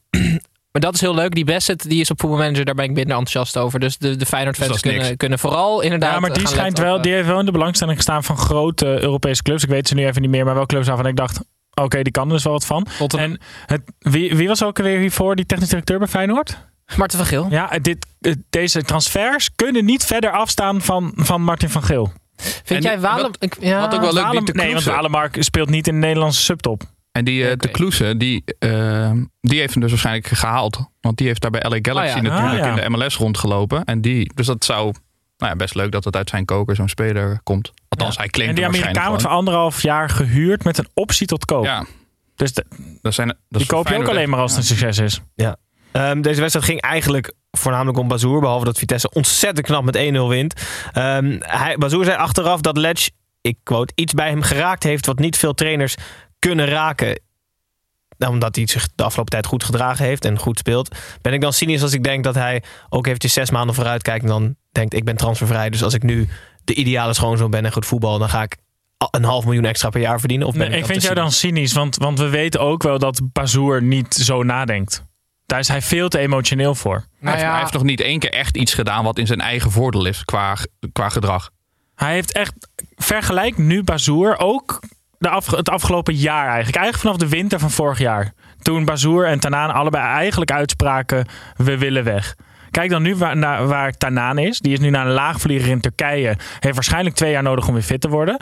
[0.72, 1.34] Maar dat is heel leuk.
[1.34, 3.80] Die Bassett die is op voetbalmanager, daar ben ik minder enthousiast over.
[3.80, 6.12] Dus de, de Feyenoord fans Dus kunnen, kunnen vooral inderdaad.
[6.14, 8.86] Ja, maar die schijnt wel, op, die heeft wel in de belangstelling gestaan van grote
[9.02, 9.62] Europese clubs.
[9.62, 11.40] Ik weet ze nu even niet meer, maar wel clubs waarvan ik dacht,
[11.74, 12.86] oké, die kan er dus wel wat van.
[12.98, 13.30] Tottenham.
[13.30, 16.58] En het, wie, wie was ook alweer hiervoor die technisch directeur bij Feyenoord?
[16.96, 17.46] Marten van Geel.
[17.50, 22.12] Ja, dit, eh, deze transfers kunnen niet verder afstaan van, van Martin van Geel.
[22.36, 23.00] Vind En jij
[23.38, 24.84] ik- ja, wat ook wel leuk, Walem- nee, want.
[24.84, 26.82] Walemark speelt niet in de Nederlandse subtop.
[27.12, 27.56] En die, eh Oké.
[27.56, 30.78] de Kloese, die, eh, die heeft hem dus waarschijnlijk gehaald.
[31.00, 32.28] Want die heeft daar bij LA Galaxy Oh ja.
[32.28, 32.82] natuurlijk Ah, ja.
[32.82, 33.84] in de MLS rondgelopen.
[33.84, 34.84] En die, dus dat zou
[35.36, 37.72] nou ja, best leuk dat het uit zijn koker zo'n speler komt.
[37.88, 41.26] Althans, hij claimt En die hem Amerikaan wordt voor anderhalf jaar gehuurd met een optie
[41.26, 41.64] tot koop.
[41.64, 41.84] Ja,
[42.34, 42.64] Dus de-
[43.02, 45.20] dat zijn, dat die koop je ook alleen maar als het een succes is.
[45.92, 48.40] Ehm, deze wedstrijd ging eigenlijk voornamelijk om Bazoer.
[48.40, 50.54] Behalve dat Vitesse ontzettend knap met 1-0 wint.
[50.92, 53.08] Ehm hij, Bazoer zei achteraf dat Letch,
[53.40, 55.94] ik quote, iets bij hem geraakt heeft wat niet veel trainers
[56.40, 57.20] kunnen raken.
[58.18, 60.96] Nou, Omdat hij zich de afgelopen tijd goed gedragen heeft en goed speelt.
[61.22, 64.22] Ben ik dan cynisch als ik denk dat hij ook eventjes zes maanden vooruit kijkt.
[64.22, 65.70] En dan denkt ik ben transfervrij.
[65.70, 66.28] Dus als ik nu
[66.64, 68.18] de ideale schoonzoon ben en goed voetbal.
[68.18, 68.56] Dan ga ik
[69.10, 70.46] een half miljoen extra per jaar verdienen.
[70.46, 71.72] Of ben Nee, ik, ik vind jou dan cynisch?
[71.72, 75.04] want, want we weten ook wel dat Bazoer niet zo nadenkt.
[75.46, 76.94] Daar is hij veel te emotioneel voor.
[76.94, 77.50] Hij, Nou heeft, ja.
[77.50, 80.24] hij heeft nog niet één keer echt iets gedaan wat in zijn eigen voordeel is
[80.24, 80.56] qua,
[80.92, 81.50] qua gedrag.
[81.94, 82.54] Hij heeft echt,
[82.96, 84.80] vergelijk nu Bazoer ook
[85.20, 86.76] de af, het afgelopen jaar eigenlijk.
[86.76, 88.32] Eigenlijk vanaf de winter van vorig jaar.
[88.62, 92.34] Toen Bazoer en Tanaan allebei eigenlijk uitspraken, we willen weg.
[92.70, 94.58] Kijk dan nu waar, waar Tanaan is.
[94.58, 96.36] Die is nu naar een laagvlieger in Turkije.
[96.58, 98.36] Heeft waarschijnlijk twee jaar nodig om weer fit te worden.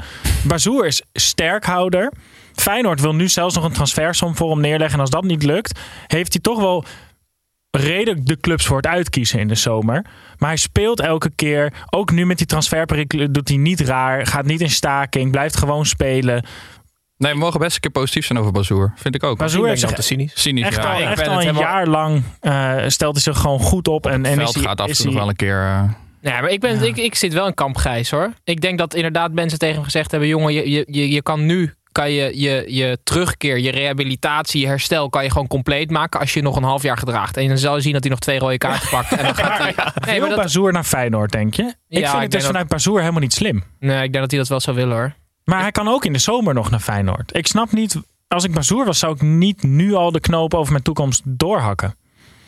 [0.45, 2.12] Bazoer is sterkhouder.
[2.55, 4.95] Feyenoord wil nu zelfs nog een transfersom voor hem neerleggen.
[4.95, 6.85] En als dat niet lukt, heeft hij toch wel
[7.70, 10.04] redelijk de clubs voor het uitkiezen in de zomer.
[10.38, 11.72] Maar hij speelt elke keer.
[11.90, 14.26] Ook nu met die transferperikelen doet hij niet raar.
[14.26, 15.31] Gaat niet in staking.
[15.31, 16.44] Blijft gewoon spelen.
[17.16, 18.92] Nee, we mogen best een keer positief zijn over Bazoer.
[18.96, 19.38] Vind ik ook.
[19.38, 20.33] Bazoer zich te cynisch?
[20.35, 20.92] Cynisch, echt ja.
[20.92, 23.61] al, Ik echt ben al het een helemaal- jaar lang eh, stelt hij zich gewoon
[23.61, 24.07] goed op.
[24.07, 25.37] En, het en veld is hij, gaat af en is toe nog hij- wel een
[25.37, 25.61] keer...
[25.62, 28.33] eh, Ja, maar ik, ben, ik, ik zit wel in kamp Gijs hoor.
[28.44, 31.46] Ik denk dat inderdaad mensen tegen hem gezegd hebben: jongen, je, je, je, je kan
[31.46, 36.20] nu kan je, je je terugkeer, je rehabilitatie, je herstel kan je gewoon compleet maken
[36.20, 37.37] als je nog een half jaar gedraagt.
[37.37, 39.12] En dan zal je zien dat hij nog twee rode kaarten pakt.
[39.12, 39.74] En dan gaat hij,
[40.06, 41.62] nee, Wil maar dat, Bazoer naar Feyenoord, denk je?
[41.62, 43.64] Ik Ja, vind ik het dus dat- vanuit Bazoer helemaal niet slim.
[43.78, 45.14] nee, ik denk dat hij dat wel zou willen hoor.
[45.44, 47.37] Maar hij kan ook in de zomer nog naar Feyenoord.
[47.37, 47.96] Ik snap niet...
[48.28, 51.94] Als ik Bazoer was, zou ik niet nu al de knoop over mijn toekomst doorhakken.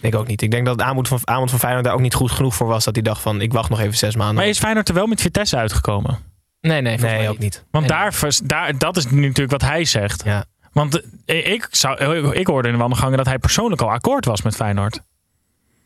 [0.01, 0.43] Ik ook niet.
[0.43, 2.67] Ik denk dat het aanbod van, aanbod van Feyenoord daar ook niet goed genoeg voor
[2.67, 2.85] was.
[2.85, 4.35] Dat hij dacht van, ik wacht nog even zes maanden.
[4.37, 6.19] Maar is Feyenoord er wel met Vitesse uitgekomen?
[6.61, 7.65] Nee, nee, nee, mij ook niet.
[7.71, 7.99] Want Nee.
[7.99, 10.23] daar, daar, dat is nu natuurlijk wat hij zegt.
[10.25, 10.45] Ja.
[10.73, 14.43] Want eh, ik, zou, ik hoorde in de wandelgangen dat hij persoonlijk al akkoord was
[14.43, 15.01] met Feyenoord.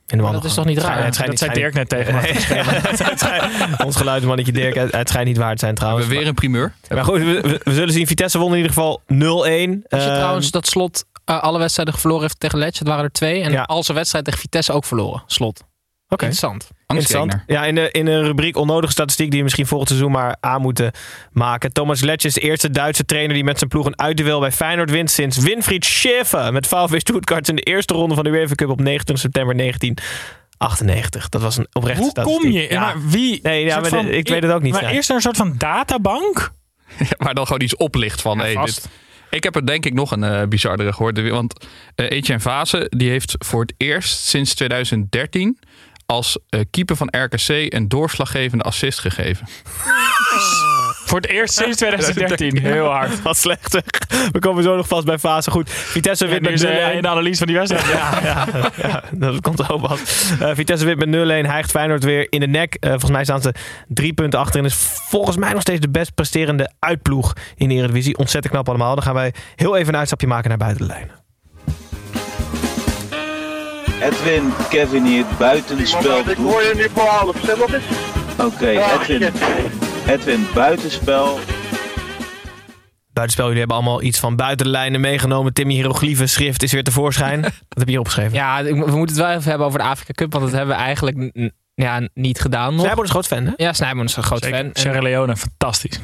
[0.07, 1.05] In de Maar dat is toch niet raar?
[1.05, 3.77] Het schijnt- dat zei schijnt- Dirk net tegen me.
[3.87, 6.05] Ons geluidsmannetje Dirk, het, het schijnt niet waar te zijn we trouwens.
[6.07, 6.73] hebben weer een primeur.
[6.95, 8.07] Maar goed, we, we- we zullen zien.
[8.07, 9.07] Vitesse won in ieder geval 0-1.
[9.09, 13.05] Als je Ehm, trouwens dat slot eh, alle wedstrijden verloren heeft tegen Letch, het waren
[13.05, 13.43] er twee.
[13.43, 13.63] En Ja.
[13.63, 15.23] al zijn wedstrijd tegen Vitesse ook verloren.
[15.27, 15.65] Slot.
[16.14, 16.24] Oké.
[16.87, 17.44] Interessant.
[17.46, 20.61] Ja, in de, in de rubriek onnodige statistiek die we misschien volgend seizoen maar aan
[20.61, 20.92] moeten
[21.33, 21.72] maken.
[21.72, 24.90] Thomas Letch is de eerste Duitse trainer die met zijn ploeg een uitduel bij Feyenoord
[24.90, 28.68] wint sinds Winfried Schäfer met VfB Stuttgart in de eerste ronde van de UEFA Cup
[28.68, 31.29] op 29 september 1998.
[31.29, 32.42] Dat was een oprechte Hoe statistiek.
[32.42, 32.66] kom je?
[32.70, 32.81] Ja.
[32.81, 33.38] Maar wie?
[33.42, 34.90] Nee, ja, maar ik weet het ook niet, Maar ja.
[34.90, 36.53] eerst er een soort van databank?
[37.18, 38.38] Waar dan gewoon iets oplicht van.
[38.38, 38.83] hey, vast.
[38.83, 38.90] dit,
[39.31, 41.29] ik heb er denk ik nog een eh bizardere gehoord.
[41.31, 45.59] Want eh Etienne Vase die heeft voor het eerst sinds 2013
[46.07, 49.47] als eh, keeper van RKC een doorslaggevende assist gegeven.
[51.07, 52.59] Voor het eerst sinds 2013.
[52.59, 53.23] Heel hard.
[53.23, 53.73] Wat slecht.
[54.33, 55.51] We komen zo nog vast bij fase.
[55.51, 56.67] Goed, Vitesse wint met is 0-1.
[56.67, 57.87] eh, in de analyse van die wedstrijd.
[57.87, 60.01] Ja, ja, ja, dat komt ook pas.
[60.40, 61.47] Eh, Vitesse wint met 0-1.
[61.51, 62.75] Hijgt Feyenoord weer in de nek.
[62.75, 63.55] Eh, volgens mij staan ze
[63.88, 64.61] drie punten achter.
[64.61, 64.75] En is
[65.09, 68.19] volgens mij nog steeds de best presterende uitploeg in de Eredivisie.
[68.19, 68.95] Ontzettend knap allemaal.
[68.95, 71.24] Dan gaan wij heel even een uitstapje maken naar buiten de lijn.
[74.01, 76.19] Edwin, Kevin hier, buitenspel.
[76.19, 77.37] Ik hoor je nu voor half.
[77.45, 77.83] Zeg wat is?
[78.39, 79.33] Oké, Edwin.
[80.07, 81.39] Edwin, buitenspel.
[83.13, 85.53] Buitenspel, jullie hebben allemaal iets van buiten de lijnen meegenomen.
[85.53, 87.41] Timmy Hieroglyphen schrift is weer tevoorschijn.
[87.43, 88.33] Wat heb je hier opgeschreven?
[88.35, 90.83] Ja, we moeten het wel even hebben over de Afrika Cup, want dat hebben we
[90.83, 91.33] eigenlijk
[91.75, 92.85] ja, niet gedaan nog.
[92.85, 93.53] Snijboon is groot fan, hè?
[93.57, 94.71] Ja, Snijboon is een groot fan.
[94.73, 96.01] Sierra Leone, fantastisch.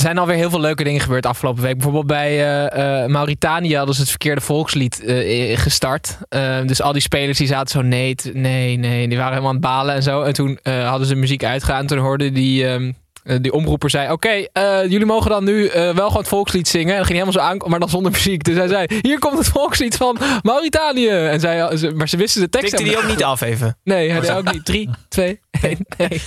[0.00, 1.74] Er zijn alweer heel veel leuke dingen gebeurd afgelopen week.
[1.74, 6.18] Bijvoorbeeld bij eh, eh, Mauritanië hadden ze het verkeerde volkslied eh, gestart.
[6.66, 9.08] Dus al die spelers die zaten zo nee, nee, nee.
[9.08, 10.22] Die waren helemaal aan het balen en zo.
[10.22, 11.80] En toen hadden ze muziek uitgegaan.
[11.80, 12.92] En toen hoorde die, ehm, eh,
[13.40, 14.12] die omroeper zei...
[14.12, 16.90] Oké, eh, jullie mogen dan nu eh, wel gewoon het volkslied zingen.
[16.90, 18.44] En dan ging helemaal zo aan, maar dan zonder muziek.
[18.44, 21.08] Dus hij zei, hier komt het volkslied van Mauritanië.
[21.08, 23.78] En zij, ze- maar ze wisten de tekst Tikte die ook niet af even?
[23.84, 24.64] Nee, hij deed ook niet.
[24.64, 26.20] Drie, twee, één, nee.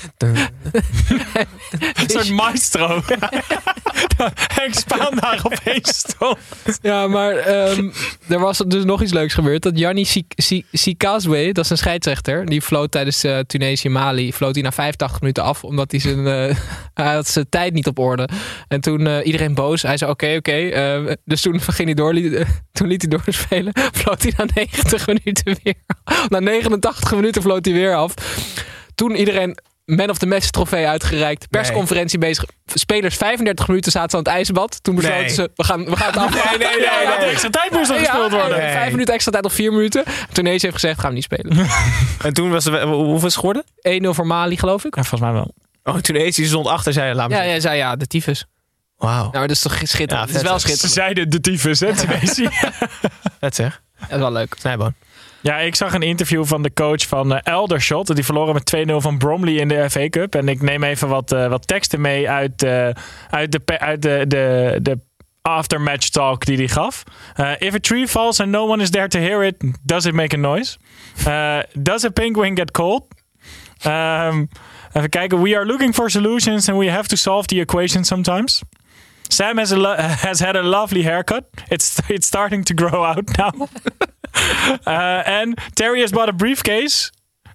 [1.94, 3.02] Een soort maestro.
[4.54, 6.38] Henk Spaan daar opeens stond.
[6.82, 7.90] Ja, maar ehm,
[8.28, 9.62] er was dus nog iets leuks gebeurd.
[9.62, 9.74] Dat
[10.08, 15.20] Sik- Sikazwe, dat is een scheidsrechter, die floot tijdens eh Tunesië-Mali, floot hij na 85
[15.20, 16.56] minuten af, omdat hij zijn, eh,
[16.94, 18.28] hij had zijn tijd niet op orde.
[18.68, 19.82] En toen eh, iedereen boos.
[19.82, 20.52] Hij zei oké, oké.
[20.52, 23.74] eh, dus toen ging hij door, liet- eh, toen liet hij doorspelen.
[24.00, 25.74] Floot hij na 90 minuten weer.
[26.30, 28.14] Na 89 minuten floot hij weer af.
[28.96, 31.50] Toen iedereen Man of the Match trofee uitgereikt.
[31.50, 32.46] Persconferentie bezig.
[32.66, 34.84] Spelers 35 minuten zaten ze aan het ijsbad.
[34.84, 35.30] Toen besloten Nee.
[35.30, 36.34] ze, we gaan, we gaan het af.
[36.58, 37.30] Nee, nee, nee, nee.
[37.30, 38.58] Extra tijd moest er ja, gespeeld worden.
[38.58, 40.04] Vijf minuten extra tijd of vier minuten.
[40.32, 41.58] Tunesië heeft gezegd, gaan we niet spelen.
[41.58, 41.70] 1-0
[42.28, 43.64] En toen was er, hoeveel is het geworden?
[44.16, 44.96] voor Mali, geloof ik.
[44.96, 45.54] Ja, volgens mij wel.
[45.84, 48.46] Oh, Tunesië stond achter, zei laat me Ja, jij zei ja, de tyfus.
[48.98, 49.16] Wauw.
[49.18, 50.12] Nou, maar dat is toch schitterend.
[50.30, 50.60] Ja, het is wel?
[50.60, 50.94] Ze schitterend.
[50.94, 51.96] zeiden de tyfus, hè.
[53.40, 53.82] Vet zeg.
[54.00, 54.56] Dat is wel leuk.
[54.60, 54.94] Snijboon.
[55.42, 58.16] Ja, ik zag een interview van de coach van eh, Eldershot.
[58.16, 60.36] Die verloren met 2-0 van Bromley in de FA Cup.
[60.36, 62.90] En ik neem even wat, eh, wat teksten mee uit, eh,
[63.30, 65.00] uit, de, pe- uit de, de, de
[65.42, 67.04] aftermatch talk die hij gaf.
[67.36, 70.14] Eh, if a tree falls and no one is there to hear it, does it
[70.14, 70.78] make a noise?
[71.26, 73.06] Eh, does a penguin get cold?
[73.82, 74.46] Ehm,
[74.96, 75.42] even kijken.
[75.42, 78.64] We are looking for solutions and we have to solve the equation sometimes.
[79.30, 81.46] Sam has, a has had a lovely haircut.
[81.70, 83.52] It's, it's starting to grow out now.
[84.88, 87.12] Uh, and Terry has bought a briefcase.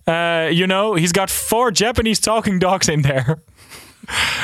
[0.06, 3.42] Uh, you know, he's got four Japanese talking dogs in there.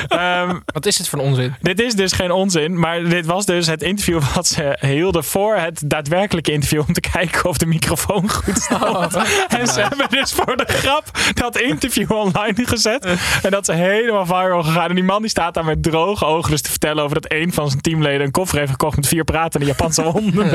[0.09, 1.55] Ehm, Wat is het voor een onzin?
[1.61, 5.57] dit is dus geen onzin, maar dit was dus het interview wat ze hielden voor
[5.57, 9.15] het daadwerkelijke interview om te kijken of de microfoon goed stond.
[9.49, 13.05] en ze hebben dus voor de grap dat interview online gezet
[13.43, 14.89] en dat is helemaal viral gegaan.
[14.89, 17.53] En die man die staat daar met droge ogen dus te vertellen over dat een
[17.53, 20.51] van zijn teamleden een koffer heeft gekocht met vier pratende Japanse honden.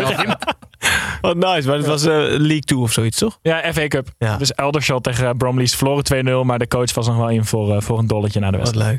[1.22, 1.68] Wat nice.
[1.68, 3.40] Maar het was eh League 2 of zoiets, toch?
[3.42, 4.08] Ja, FA Cup.
[4.18, 4.38] Ja.
[4.38, 6.46] Dus Eldershot tegen Bromley is verloren 2-0.
[6.46, 8.66] Maar de coach was nog wel in voor, eh, voor een dolletje naar de Wat
[8.68, 8.92] wedstrijd.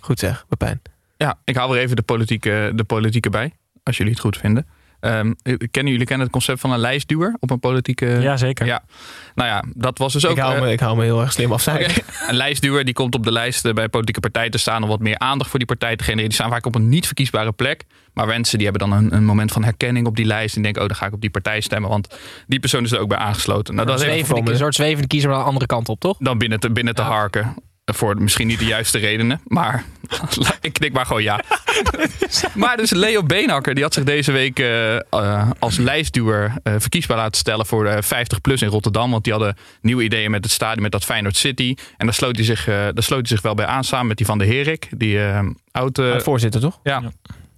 [0.00, 0.82] Goed zeg, Pepijn.
[1.16, 4.66] Ja, ik haal er even de politieke, de politieke bij, als jullie het goed vinden.
[5.00, 5.32] Ehm,
[5.70, 8.06] kennen jullie kennen het concept van een lijstduwer op een politieke...
[8.06, 8.66] Ja, zeker.
[8.66, 8.82] Ja.
[9.34, 10.36] Nou ja, dat was dus ook...
[10.36, 11.66] Ik hou, eh, me, ik hou me heel erg slim af.
[12.28, 15.00] Een lijstduwer die komt op de lijst eh, bij politieke partijen te staan om wat
[15.00, 16.28] meer aandacht voor die partij te genereren.
[16.28, 17.84] Die staan vaak op een niet verkiesbare plek.
[18.12, 20.56] Maar mensen die hebben dan een, een moment van herkenning op die lijst.
[20.56, 21.90] En denken, oh, dan ga ik op die partij stemmen.
[21.90, 23.74] Want die persoon is er ook bij aangesloten.
[23.74, 26.16] Nou, dat is even een soort zwevende kiezer aan de andere kant op, toch?
[26.18, 27.54] dan binnen te, binnen te harken.
[27.94, 29.40] Voor misschien niet de juiste redenen.
[29.46, 29.84] Maar
[30.60, 31.40] ik knik maar gewoon ja.
[32.54, 37.16] maar dus Leo Beenhakker die had zich deze week eh, eh, als lijstduwer eh, verkiesbaar
[37.16, 39.10] laten stellen voor de 50 plus in Rotterdam.
[39.10, 41.74] Want die hadden nieuwe ideeën met het stadion, met dat Feyenoord City.
[41.96, 44.26] En daar sloot hij zich, daar sloot hij zich wel bij aan samen met die
[44.26, 44.88] van de Herik.
[44.96, 45.18] Die
[45.72, 45.98] oud...
[45.98, 46.80] eh, voorzitter, toch?
[46.82, 47.02] ja.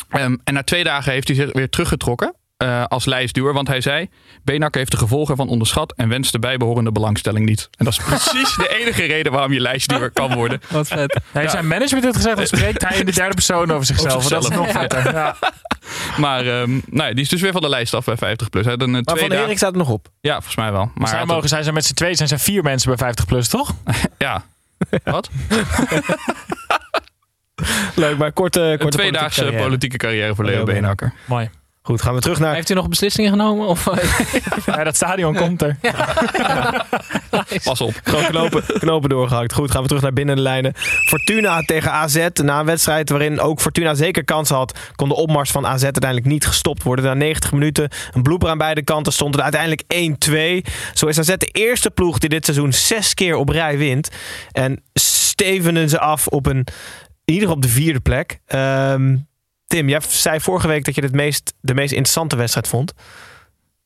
[0.09, 3.53] Ehm, en na twee dagen heeft hij zich weer teruggetrokken eh, als lijstduwer.
[3.53, 4.09] Want hij zei,
[4.43, 7.69] Beenhakker heeft de gevolgen ervan onderschat en wenst de bijbehorende belangstelling niet.
[7.79, 10.61] En dat is precies de enige reden waarom je lijstduwer kan worden.
[10.71, 11.21] Wat vet.
[11.33, 14.15] Hij zijn management heeft gezegd, dan spreekt hij in de derde persoon over zichzelf.
[14.15, 15.13] Over Dat is nog vetter.
[15.15, 15.37] Ja.
[16.17, 18.65] Maar ehm, nou ja, die is dus weer van de lijst af bij 50 plus.
[18.65, 20.09] Hij had een, eh, Maar twee Van Erik staat er nog op.
[20.21, 20.91] Ja, volgens mij wel.
[20.95, 23.49] Maar Zij mogen zijn ze met z'n twee, zijn ze vier mensen bij 50 plus,
[23.49, 23.75] toch?
[23.85, 24.45] een- ja.
[25.05, 25.31] Wat?
[27.95, 29.63] Leuk, maar korte, korte Een tweedaagse carrière.
[29.63, 31.13] politieke carrière voor Leo Leo Beenhakker.
[31.25, 31.51] Mooi.
[31.83, 32.55] Goed, gaan we terug naar...
[32.55, 33.67] Heeft u nog beslissingen genomen?
[33.67, 33.85] Of,
[34.67, 35.77] Ja, dat stadion komt er.
[37.65, 38.01] Pas op.
[38.03, 39.53] Gewoon knopen, knopen doorgehakt.
[39.53, 40.73] Goed, gaan we terug naar binnen de lijnen.
[41.09, 42.27] Fortuna tegen AZ.
[42.43, 44.79] Na een wedstrijd waarin ook Fortuna zeker kansen had...
[44.97, 47.05] kon de opmars van AZ uiteindelijk niet gestopt worden.
[47.05, 49.83] Na 90 minuten, een blooper aan beide kanten, stond het uiteindelijk
[50.69, 50.73] 1-2.
[50.95, 54.09] Zo is AZ de eerste ploeg die dit seizoen zes keer op rij wint.
[54.53, 56.67] En stevenen ze af op een...
[57.25, 58.41] In ieder geval op de vierde plek.
[58.47, 59.17] Ehm,
[59.71, 62.93] Tim, jij zei vorige week dat je het meest, de meest interessante wedstrijd vond.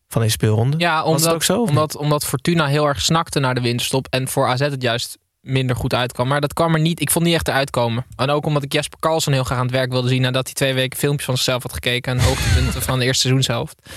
[0.08, 0.78] Van deze speelronde.
[0.78, 1.62] ja, Was het omdat, ook zo?
[1.62, 4.06] omdat, omdat Fortuna heel erg snakte naar de winterstop.
[4.10, 6.28] En voor AZ het juist minder goed uitkwam.
[6.28, 7.00] Maar dat kwam er niet.
[7.00, 8.06] Ik vond niet echt eruit komen.
[8.16, 10.22] En ook omdat ik Jesper Carlsen heel graag aan het werk wilde zien.
[10.22, 12.12] Nadat hij twee weken filmpjes van zichzelf had gekeken.
[12.18, 13.88] En hoogtepunten van de eerste seizoenshelft.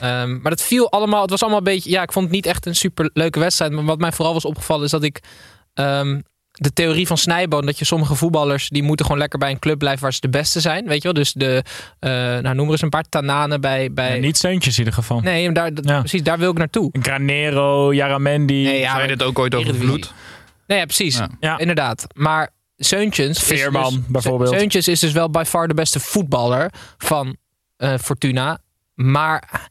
[0.00, 1.20] Ehm, maar dat viel allemaal.
[1.20, 1.90] Het was allemaal een beetje.
[1.90, 3.72] Ja, ik vond het niet echt een super leuke wedstrijd.
[3.72, 5.20] Maar wat mij vooral was opgevallen is dat ik.
[5.74, 6.20] ehm,
[6.62, 9.78] de theorie van Snijboon, dat je sommige voetballers die moeten gewoon lekker bij een club
[9.78, 10.86] blijven waar ze de beste zijn.
[10.86, 11.12] Weet je wel?
[11.12, 11.62] Dus de,
[11.98, 13.92] eh, nou noem er eens een paar Tananen bij.
[13.92, 14.14] bij...
[14.14, 15.20] Ja, niet Seuntjes in ieder geval.
[15.20, 15.98] Nee, maar daar, Ja.
[15.98, 16.90] precies, daar wil ik naartoe.
[17.00, 18.62] Granero, Jaramendi.
[18.62, 20.12] Nee, ja, je dit ook ooit over vloed?
[20.66, 21.16] Nee, ja, precies.
[21.16, 21.28] Ja.
[21.40, 21.58] Ja.
[21.58, 22.06] Inderdaad.
[22.14, 23.38] Maar Seuntjens...
[23.38, 24.54] is Veerman, dus- bijvoorbeeld.
[24.54, 27.36] Seuntjens is dus wel by far de beste voetballer van
[27.76, 28.58] eh, Fortuna.
[28.94, 29.68] Maar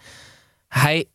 [0.68, 1.06] hij...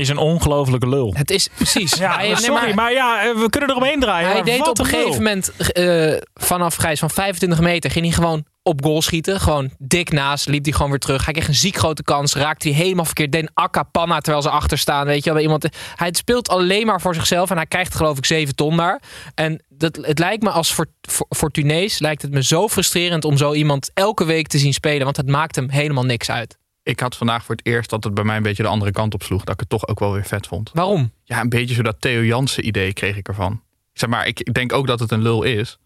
[0.00, 1.14] Is een ongelofelijke lul.
[1.16, 1.92] Het is precies.
[1.98, 4.26] Ja, hij, nee, sorry, maar, ja, eh, we kunnen eromheen draaien.
[4.26, 4.94] Hij maar deed op een lul.
[4.94, 9.40] gegeven moment eh, vanaf Gijs van 25 meter ging hij gewoon op goal schieten.
[9.40, 11.24] Gewoon dik naast, liep hij gewoon weer terug.
[11.24, 13.32] Hij kreeg een ziek grote kans, raakte hij helemaal verkeerd.
[13.32, 15.06] Deed een akka panna terwijl ze achter staan.
[15.06, 15.68] Weet je wel, iemand.
[15.94, 19.00] Hij speelt alleen maar voor zichzelf en hij krijgt geloof ik 7 ton daar.
[19.34, 23.36] En dat, het lijkt me als Fort- Fort- Fortunees lijkt het me zo frustrerend om
[23.36, 25.04] zo iemand elke week te zien spelen.
[25.04, 26.56] Want het maakt hem helemaal niks uit.
[26.88, 29.14] Ik had vandaag voor het eerst dat het bij mij een beetje de andere kant
[29.14, 29.44] op sloeg.
[29.44, 30.70] Dat ik het toch ook wel weer vet vond.
[30.72, 31.12] Waarom?
[31.24, 33.62] Ja, een beetje zo dat Theo Jansen idee kreeg ik ervan.
[33.92, 35.78] Zeg maar, ik ik denk ook dat het een lul is.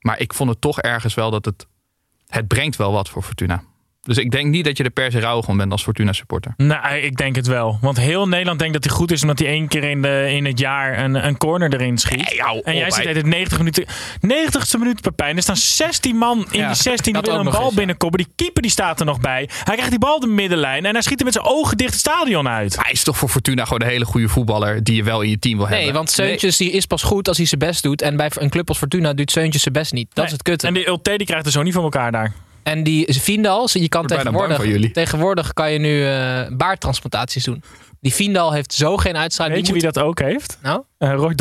[0.00, 1.66] Maar ik vond het toch ergens wel dat het...
[2.26, 3.62] Het brengt wel wat voor Fortuna.
[4.04, 6.52] Dus ik denk niet dat je er per se rauw om bent als Fortuna supporter.
[6.56, 7.78] Nou, ik denk het wel.
[7.80, 10.44] Want heel Nederland denkt dat hij goed is omdat hij één keer in, de, in
[10.44, 12.28] het jaar een, een corner erin schiet.
[12.64, 13.84] en jij op, zit hij- het 90 minuten.
[14.20, 15.36] 90ste minuut Pepijn.
[15.36, 18.16] Er staan 16 man in Ja, die 16 die willen een bal binnenkomen.
[18.18, 19.48] Die keeper die staat er nog bij.
[19.64, 22.00] Hij krijgt die bal de middenlijn en hij schiet er met zijn ogen dicht het
[22.00, 22.82] stadion uit.
[22.82, 25.38] Hij is toch voor Fortuna gewoon een hele goede voetballer die je wel in je
[25.38, 25.94] team wil Nee, hebben.
[25.94, 28.02] want Seuntjes die is pas goed als hij zijn best doet.
[28.02, 30.08] En bij een club als Fortuna doet Seuntjes zijn best niet.
[30.12, 30.66] Dat is het kutte.
[30.66, 32.32] En die Ulte die krijgt er zo niet voor elkaar daar.
[32.64, 37.62] En die Vindal, je kan tegenwoordig, tegenwoordig kan je nu eh baardtransplantaties doen.
[38.00, 39.56] Die Vindal heeft zo geen uitstraling.
[39.56, 40.58] Weet je Die wie dat ook heeft?
[40.62, 40.82] Nou?
[40.98, 41.34] Eh, Roy.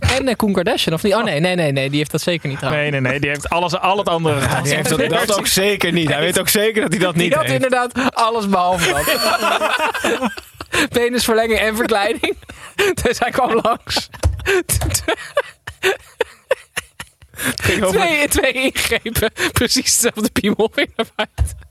[0.00, 1.14] En uh, Koen Kardashian, of niet?
[1.14, 2.72] Oh nee, nee, nee, nee, die heeft dat zeker niet gedaan.
[2.72, 3.20] Nee, nee, nee.
[3.20, 4.62] Die heeft alles, al het andere gedaan.
[4.62, 6.08] Die heeft dat, dat ook zeker niet.
[6.08, 7.54] Hij weet ook zeker dat hij dat Die niet had heeft.
[7.54, 10.32] inderdaad alles behalve dat.
[10.98, 12.36] Penisverlenging en verkleining.
[13.02, 14.08] Dus hij kwam langs.
[17.82, 19.30] Over- Twee, ingrepen.
[19.52, 21.62] Precies hetzelfde piemel weer naar buiten.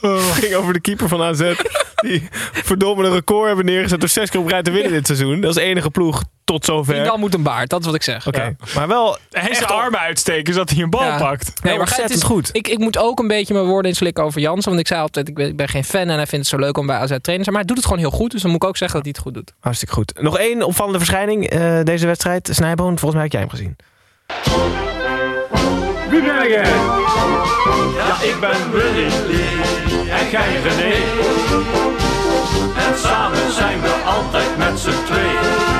[0.00, 1.52] Het ging over de keeper van AZ.
[1.96, 5.40] Die verdomme een record hebben neergezet door zes keer op rij te winnen dit seizoen.
[5.40, 6.94] Dat is de enige ploeg tot zover.
[6.94, 8.26] Vindal moet een baard, dat is wat ik zeg.
[8.26, 11.18] Oké, maar wel En zijn armen uitsteken zodat hij een bal Ja.
[11.18, 11.62] pakt.
[11.62, 12.48] Nee, maar het is, goed.
[12.52, 14.68] Ik, ik moet ook een beetje mijn woorden inslikken over Jansen.
[14.68, 16.56] Want ik zei altijd, ik ben, ik ben geen fan en hij vindt het zo
[16.66, 17.44] leuk om bij AZ trainer te zijn.
[17.46, 18.30] Maar hij doet het gewoon heel goed.
[18.30, 19.54] Dus dan moet ik ook zeggen dat hij het goed doet.
[19.60, 20.12] hartstikke goed.
[20.22, 22.48] Nog één opvallende verschijning eh, deze wedstrijd.
[22.52, 23.76] Snijboon, volgens mij heb jij hem gezien.
[26.10, 26.64] Wie ben jij?
[27.96, 29.06] Ja, ik ben Willy
[30.10, 30.94] en jij René.
[32.88, 35.73] En samen zijn we altijd met z'n tweeën.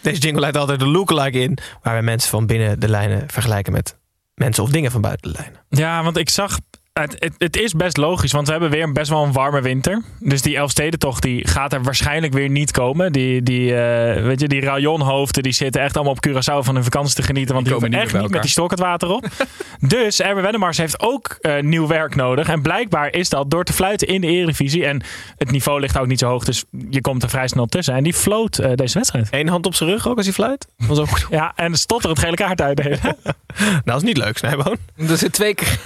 [0.00, 1.58] Deze jingle leidt altijd de lookalike in.
[1.82, 3.98] Waar we mensen van binnen de lijnen vergelijken met
[4.34, 5.60] mensen of dingen van buiten de lijnen.
[5.68, 6.58] Ja, want ik zag.
[7.00, 9.60] Het, het, het is best logisch, want we hebben weer een best wel een warme
[9.60, 10.02] winter.
[10.18, 13.12] Dus die Elfstedentocht die gaat er waarschijnlijk weer niet komen.
[13.12, 16.84] Die, die, eh, weet je, die rajonhoofden die zitten echt allemaal op Curaçao van hun
[16.84, 17.54] vakantie te genieten.
[17.54, 19.26] Want die, komen echt niet met die stok het water op.
[19.96, 22.48] dus Erwin Wennemars heeft ook eh, nieuw werk nodig.
[22.48, 24.86] En blijkbaar is dat door te fluiten in de Eredivisie.
[24.86, 25.02] En
[25.36, 27.94] het niveau ligt ook niet zo hoog, dus je komt er vrij snel tussen.
[27.94, 29.28] En die floot eh, deze wedstrijd.
[29.30, 30.66] Eén hand op zijn rug ook als hij fluit.
[30.76, 31.26] Dat was ook...
[31.30, 32.98] Ja, en stotter het gele kaart uitdelen.
[33.58, 34.76] Nou, dat is niet leuk, Snijboon.
[35.08, 35.78] Er zit twee keer...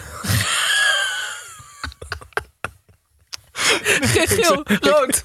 [4.26, 5.22] Geel, rood.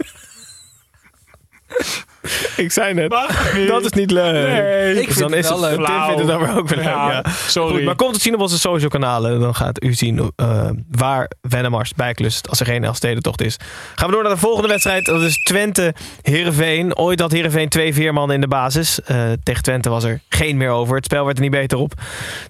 [2.55, 3.09] Ik zei net,
[3.67, 4.47] dat is niet leuk.
[4.47, 5.85] Nee, ik Dus vind dan het is wel het, leuk.
[5.87, 6.87] Tim vindt het dan weer ook weer leuk.
[6.87, 7.23] Ja, Ja.
[7.47, 7.75] sorry.
[7.75, 9.39] Goed, maar komt het zien op onze social kanalen.
[9.39, 13.57] Dan gaat u zien eh, waar Wennemars bijklust als er geen Elfstedentocht is.
[13.95, 15.05] Gaan we door naar de volgende wedstrijd.
[15.05, 16.97] Dat is Twente-Heerenveen.
[16.97, 19.01] Ooit had Heerenveen twee veermannen in de basis.
[19.01, 20.95] Eh, tegen Twente was er geen meer over.
[20.95, 21.93] Het spel werd er niet beter op.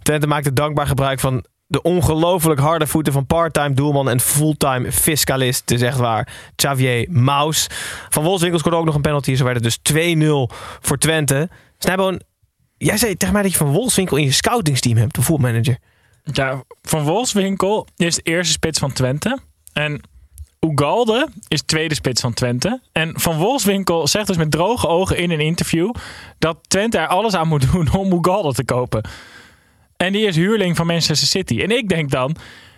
[0.03, 1.43] Twente maakte dankbaar gebruik van
[1.73, 5.59] de ongelooflijk harde voeten van part-time doelman en fulltime fiscalist.
[5.59, 6.27] Het is echt waar.
[6.55, 7.67] Xavier Maus.
[8.09, 9.35] Van Wolfswinkel scoorde ook nog een penalty.
[9.35, 11.49] Zo werd het dus 2-0 voor Twente.
[11.77, 12.21] Snijboon,
[12.77, 15.77] jij zei tegen mij dat je van Wolfswinkel in je scoutingsteam hebt, de voetmanager.
[16.23, 19.39] Ja, Van Wolfswinkel is de eerste spits van Twente.
[19.73, 20.01] En
[20.59, 22.81] Ugalde is tweede spits van Twente.
[22.91, 25.93] En Van Wolfswinkel zegt dus met droge ogen in een interview...
[26.39, 29.03] dat Twente er alles aan moet doen om Ugalde te kopen.
[30.03, 31.61] En die is huurling van Manchester City.
[31.61, 32.35] En ik denk dan...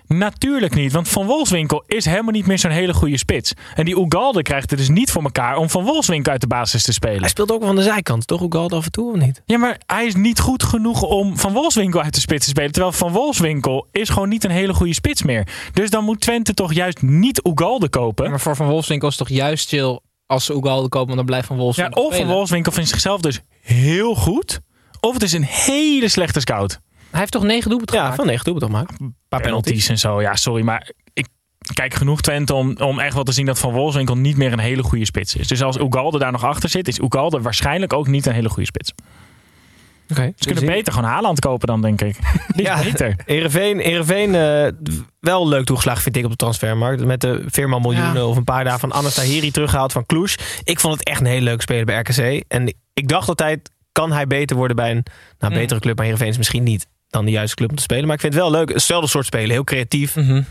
[0.08, 3.54] Natuurlijk niet, want Van Wolfswinkel is helemaal niet meer zo'n hele goede spits.
[3.76, 6.84] En die Ugalde krijgt het dus niet voor elkaar om Van Wolfswinkel uit de basis
[6.84, 7.20] te spelen.
[7.20, 8.42] Hij speelt ook wel van de zijkant, toch?
[8.42, 9.42] Ugalde af en toe, of niet?
[9.46, 12.72] Ja, maar hij is niet goed genoeg om Van Wolfswinkel uit de spits te spelen.
[12.72, 15.48] Terwijl Van Wolfswinkel is gewoon niet een hele goede spits meer.
[15.74, 18.30] Dus dan moet Twente toch juist niet Ugalde kopen.
[18.30, 21.26] Maar voor Van Wolfswinkel is het toch juist chill als ze Ugalde kopen, want dan
[21.26, 22.28] blijft Van Ja, Wolfswinkel of Van.
[22.28, 24.60] Wolfswinkel vindt zichzelf dus heel goed.
[25.00, 26.80] Of het is een hele slechte scout.
[27.12, 28.20] Hij heeft toch negen doelpunten Ja, gemaakt?
[28.22, 28.96] van 9 doelpunten toch maar.
[29.00, 29.72] Een paar penalties.
[29.72, 30.22] Penalties en zo.
[30.22, 31.28] Ja, sorry, maar ik
[31.74, 34.60] kijk genoeg Twente om, om echt wel te zien dat Van Wolfswinkel niet meer een
[34.60, 35.48] hele goede spits is.
[35.48, 38.66] Dus als Ugalde daar nog achter zit, is Ugalde waarschijnlijk ook niet een hele goede
[38.66, 38.94] spits.
[40.10, 40.32] Oké.
[40.36, 42.18] Ze kunnen beter gewoon Haaland kopen dan, denk ik.
[42.56, 42.84] Ja.
[42.84, 43.16] beter.
[43.26, 44.72] Heerenveen, Heerenveen eh,
[45.20, 47.06] wel leuk toegeslagen vind ik op de transfermarkt.
[47.06, 48.26] Met de firma miljoenen Ja.
[48.26, 50.28] of een paar dagen van Anastahiri teruggehaald van Cluj.
[50.64, 52.44] Ik vond het echt een hele leuke speler bij RKC.
[52.48, 55.04] En ik dacht altijd, kan hij beter worden bij een
[55.40, 55.60] nou, Mm.
[55.60, 55.96] betere club.
[55.96, 58.06] Maar Heerenveen is misschien niet dan de juiste club om te spelen.
[58.06, 58.70] Maar ik vind het wel leuk.
[58.70, 59.50] Hetzelfde soort spelen.
[59.50, 60.16] Heel creatief.
[60.16, 60.42] Mhm.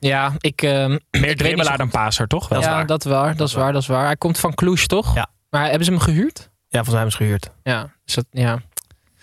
[0.00, 0.62] Ja, ik...
[0.62, 2.48] ehm, weet Meer dribbelaar dan paser, toch?
[2.48, 2.86] Wel ja, waar.
[2.86, 3.36] dat is waar.
[3.36, 4.04] Dat is waar, dat is waar.
[4.04, 5.14] Hij komt van Cluj, toch?
[5.14, 5.26] Ja.
[5.50, 6.38] Maar hebben ze hem gehuurd?
[6.68, 7.50] Ja, volgens mij hebben ze gehuurd.
[7.62, 8.58] Ja, dus dat, ja.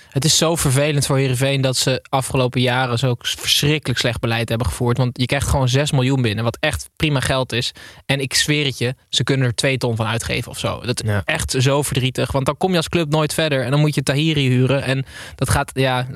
[0.09, 4.67] Het is zo vervelend voor Heerenveen dat ze afgelopen jaren zo verschrikkelijk slecht beleid hebben
[4.67, 4.97] gevoerd.
[4.97, 7.71] Want je krijgt gewoon 6 miljoen binnen, wat echt prima geld is.
[8.05, 10.81] En ik zweer het je, ze kunnen er 2 ton van uitgeven of zo.
[10.85, 11.21] Dat is Ja.
[11.25, 12.31] echt zo verdrietig.
[12.31, 13.63] Want dan kom je als club nooit verder.
[13.63, 14.83] En dan moet je Tahiri huren.
[14.83, 15.05] En
[15.35, 16.07] dat gaat, ja,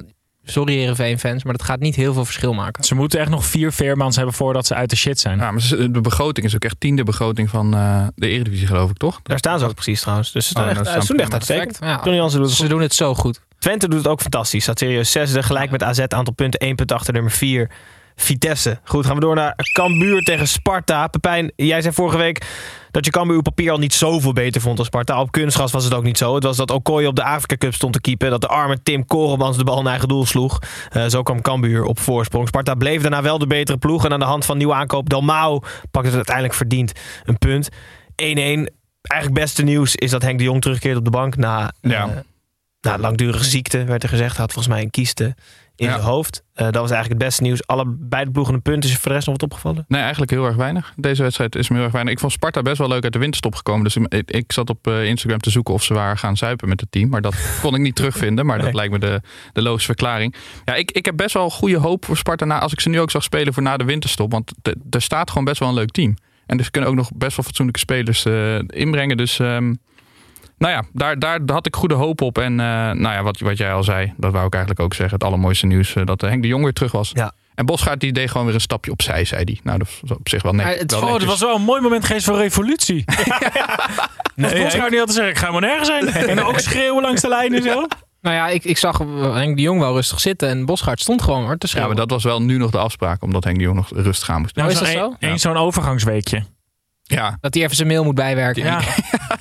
[0.52, 2.84] sorry Heerenveen fans, maar dat gaat niet heel veel verschil maken.
[2.84, 5.38] Ze moeten echt nog vier Veermans hebben voordat ze uit de shit zijn.
[5.40, 8.98] Ja, maar de begroting is ook echt tiende begroting van eh, de Eredivisie, geloof ik,
[8.98, 9.20] toch?
[9.24, 10.32] Daar staan ze ook precies trouwens.
[10.32, 11.78] Dus ze Oh, doen dat echt, is ze doen echt dan uitstekend.
[11.82, 12.14] Ja.
[12.14, 12.70] Jansen doet Ze goed.
[12.70, 13.42] doen het zo goed.
[13.60, 14.64] Twente doet het ook fantastisch.
[14.64, 15.44] Staat serieus zesde.
[15.44, 16.00] Gelijk met AZ.
[16.00, 16.60] Aantal punten.
[16.60, 17.70] één punt achter nummer vier.
[18.22, 18.80] Vitesse.
[18.84, 21.08] Goed, gaan we door naar Cambuur tegen Sparta.
[21.08, 22.46] Pepijn, jij zei vorige week
[22.92, 25.22] dat je Cambuur papier al niet zoveel beter vond dan Sparta.
[25.22, 26.36] Op kunstgras was het ook niet zo.
[26.36, 28.30] Het was dat Okoye op de Afrika Cup stond te keepen.
[28.30, 30.60] Dat de arme Tim Koremans de bal in eigen doel sloeg.
[30.90, 32.48] Eh, zo kwam Cambuur op voorsprong.
[32.48, 34.06] Sparta bleef daarna wel de betere ploeg.
[34.06, 35.62] En aan de hand van nieuwe aankoop Dalmau
[35.92, 36.92] pakte het uiteindelijk verdiend
[37.24, 37.70] een punt.
[38.16, 38.70] 1-1.
[39.02, 42.08] Eigenlijk beste nieuws is dat Henk de Jong terugkeert op de bank na Ja.
[42.08, 42.18] eh,
[42.82, 44.38] na langdurige ziekte, werd er gezegd.
[44.38, 45.36] Had volgens mij een kieste
[45.80, 45.92] in Ja.
[45.94, 46.44] zijn hoofd.
[46.54, 47.68] Eh, dat was eigenlijk het beste nieuws.
[47.68, 48.84] Alle beide ploegen een punt.
[48.84, 49.86] Is er voor de rest nog wat opgevallen?
[49.88, 50.94] Nee, eigenlijk heel erg weinig.
[50.96, 52.14] Deze wedstrijd is me heel erg weinig.
[52.14, 53.84] Ik vond Sparta best wel leuk uit de winterstop gekomen.
[53.84, 56.80] Dus ik, ik zat op eh, Instagram te zoeken of ze waren gaan zuipen met
[56.80, 57.10] het team.
[57.10, 58.46] Maar dat kon ik niet terugvinden.
[58.46, 59.22] Maar dat lijkt me de,
[59.54, 60.36] de logische verklaring.
[60.66, 62.46] Ja, ik, ik heb best wel goede hoop voor Sparta.
[62.46, 64.32] Na, als ik ze nu ook zag spelen voor na de winterstop.
[64.32, 66.16] Want de- er staat gewoon best wel een leuk team.
[66.46, 69.18] En dus kunnen ook nog best wel fatsoenlijke spelers eh, inbrengen.
[69.18, 69.74] Dus ehm,
[70.60, 72.38] nou ja, daar, daar had ik goede hoop op.
[72.38, 75.16] En eh, nou ja, wat, wat jij al zei, dat wou ik eigenlijk ook zeggen.
[75.16, 77.12] Het allermooiste nieuws, eh, dat Henk de Jong weer terug was.
[77.14, 77.32] Ja.
[77.56, 79.60] En Bosgaard die deed gewoon weer een stapje opzij, zei hij.
[79.64, 80.80] Nou, dat was op zich wel netjes.
[80.80, 81.30] het- wel Oh, dat netjes.
[81.40, 83.04] was wel een mooi moment geweest voor revolutie.
[84.36, 86.08] nee, Nee, Bosgaard niet had te zeggen, ik ga maar nergens zijn.
[86.28, 87.86] En ook schreeuwen langs de lijn en zo.
[88.22, 91.44] Nou ja, ik, ik zag Henk de Jong wel rustig zitten en Bosgaard stond gewoon
[91.44, 91.90] hoor te Ja, schreeuwen.
[91.90, 94.42] maar dat was wel nu nog de afspraak, omdat Henk de Jong nog rustig aan
[94.42, 94.64] moest doen.
[94.64, 95.28] Nou, is dat Zo'n zo?
[95.28, 96.44] één zo'n overgangsweekje.
[97.04, 98.64] Ja, Dat hij even zijn mail moet bijwerken.
[98.64, 98.80] Ja.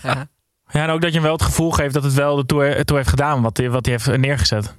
[0.03, 0.29] Ja.
[0.71, 2.85] Ja, en ook dat je hem wel het gevoel geeft dat het wel de tour,
[2.85, 4.75] tour heeft gedaan, wat hij, wat hij heeft neergezet.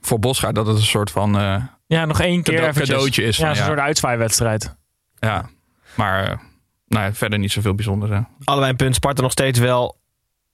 [0.00, 2.88] voor Bosgaard dat het een soort van eh, Ja, nog één keer eventjes.
[2.88, 3.64] cadeautje is van, Ja, ja.
[3.64, 4.74] soort uitzwaaiwedstrijd.
[5.18, 5.48] ja.
[5.94, 6.38] Maar eh,
[6.86, 8.12] nou ja, verder niet zoveel bijzonders.
[8.12, 8.20] Hè.
[8.44, 8.94] Allebei een punt.
[8.94, 9.98] Sparta nog steeds wel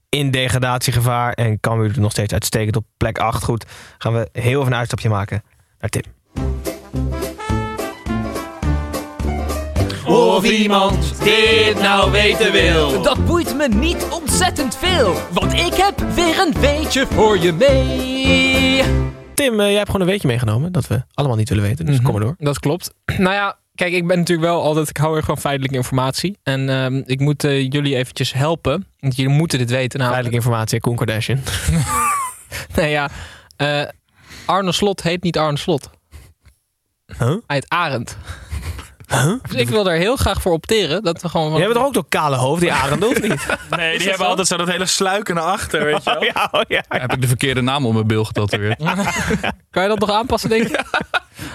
[0.09, 1.33] in degradatiegevaar.
[1.33, 3.45] En Cambuur doet nog steeds uitstekend op plek 8.
[3.45, 3.65] Goed,
[3.99, 5.43] gaan we heel even een uitstapje maken
[5.79, 6.03] naar Tim.
[10.11, 13.03] Of iemand dit nou weten wil.
[13.03, 18.83] Dat boeit me niet ontzettend veel, want ik heb weer een weetje voor je mee.
[19.35, 21.87] Tim, eh, jij hebt gewoon een weetje meegenomen dat we allemaal niet willen weten.
[21.87, 22.05] Dus Mhm.
[22.05, 22.35] kom maar door.
[22.39, 22.93] Dat klopt.
[23.19, 26.39] Nou ja, kijk, ik ben natuurlijk wel altijd, ik hou erg van feitelijke informatie.
[26.43, 28.87] En ehm, ik moet eh, jullie eventjes helpen.
[28.99, 29.99] Want jullie moeten dit weten.
[29.99, 31.41] Nou, Feitelijke informatie, Koen Kardashian.
[32.77, 33.09] nee, ja.
[33.57, 33.83] eh,
[34.47, 35.91] Arne Slot heet niet Arne Slot.
[37.19, 37.29] Huh?
[37.29, 38.17] Hij heet Arend.
[39.49, 41.03] Dus ik wil daar heel graag voor opteren.
[41.03, 41.51] Dat we gewoon...
[41.51, 43.29] Jij bent toch ook door kale hoofd, die Arend, of niet?
[43.77, 44.31] Nee, die hebben zo?
[44.31, 46.25] altijd zo dat hele sluiken naar achter, weet je wel.
[46.35, 46.83] ja, oh ja.
[46.89, 48.79] Heb ik de verkeerde naam op mijn bil getatoeëerd.
[49.71, 50.83] Kan je dat nog aanpassen, denk ik?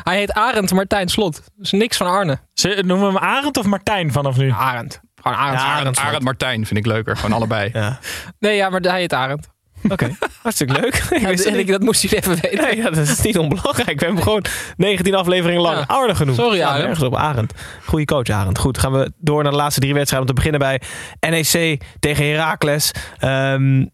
[0.03, 1.41] Hij heet Arend Martijn Slot.
[1.57, 2.39] Dus niks van Arne.
[2.53, 4.51] Ze- Noemen we hem Arend of Martijn vanaf nu?
[4.51, 5.01] Arend.
[5.21, 5.59] Gewoon Arend.
[5.61, 7.15] Ja, Arend, Arend Martijn vind ik leuker.
[7.17, 7.69] Gewoon allebei.
[7.73, 7.99] ja.
[8.39, 9.47] Nee, ja, maar hij heet Arend.
[9.89, 10.09] Oké,
[10.41, 10.95] hartstikke leuk.
[11.09, 12.61] Ik Ja, wist en ik, dat moest je even weten.
[12.61, 13.99] Nee, ja, dat is niet onbelangrijk.
[13.99, 14.45] We hebben gewoon
[14.77, 15.83] 19 afleveringen lang Ja.
[15.87, 16.37] Arne genoemd.
[16.37, 16.83] Sorry, Ja, Arend.
[16.83, 17.53] Nergens op Arend.
[17.85, 18.57] Goeie coach Arend.
[18.57, 20.29] Goed, gaan we door naar de laatste drie wedstrijden.
[20.29, 20.81] Om te beginnen bij
[21.29, 22.91] NEC tegen Heracles.
[23.19, 23.85] Ehm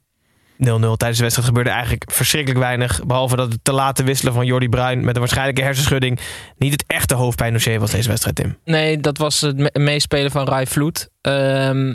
[0.58, 3.06] 0-0 tijdens de wedstrijd gebeurde eigenlijk verschrikkelijk weinig.
[3.06, 6.20] Behalve dat het te late wisselen van Jordi Bruin met een waarschijnlijke hersenschudding
[6.58, 8.58] niet het echte hoofdpijndossier was deze wedstrijd, Tim.
[8.66, 11.10] Nee, dat was het me- meespelen van Rai Vloed.
[11.22, 11.94] Ehm,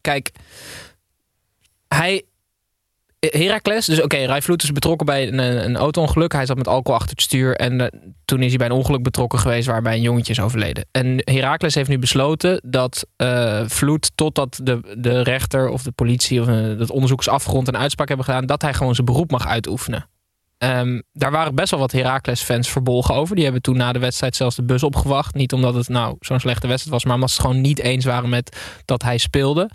[0.00, 0.30] kijk,
[1.88, 2.22] hij...
[3.18, 6.32] Heracles, dus oké, Rai Vloed is betrokken bij een, een auto-ongeluk.
[6.32, 9.02] Hij zat met alcohol achter het stuur en eh, toen is hij bij een ongeluk
[9.02, 10.86] betrokken geweest waarbij een jongetje is overleden.
[10.90, 16.40] En Heracles heeft nu besloten dat eh Vloed, totdat de, de rechter of de politie
[16.40, 19.30] of eh, het onderzoek is afgerond en uitspraak hebben gedaan, dat hij gewoon zijn beroep
[19.30, 20.08] mag uitoefenen.
[20.58, 23.34] Ehm, daar waren best wel wat Heracles-fans verbolgen over.
[23.34, 25.34] Die hebben toen na de wedstrijd zelfs de bus opgewacht.
[25.34, 28.04] Niet omdat het nou zo'n slechte wedstrijd was, maar omdat ze het gewoon niet eens
[28.04, 29.70] waren met dat hij speelde.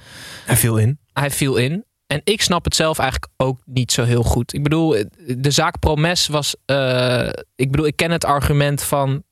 [0.46, 1.00] Hij viel in.
[1.14, 1.86] Hij viel in.
[2.12, 4.54] En ik snap het zelf eigenlijk ook niet zo heel goed.
[4.54, 5.04] Ik bedoel,
[5.38, 6.56] de zaak Promes was.
[6.66, 9.24] eh, ik bedoel, ik ken het argument van.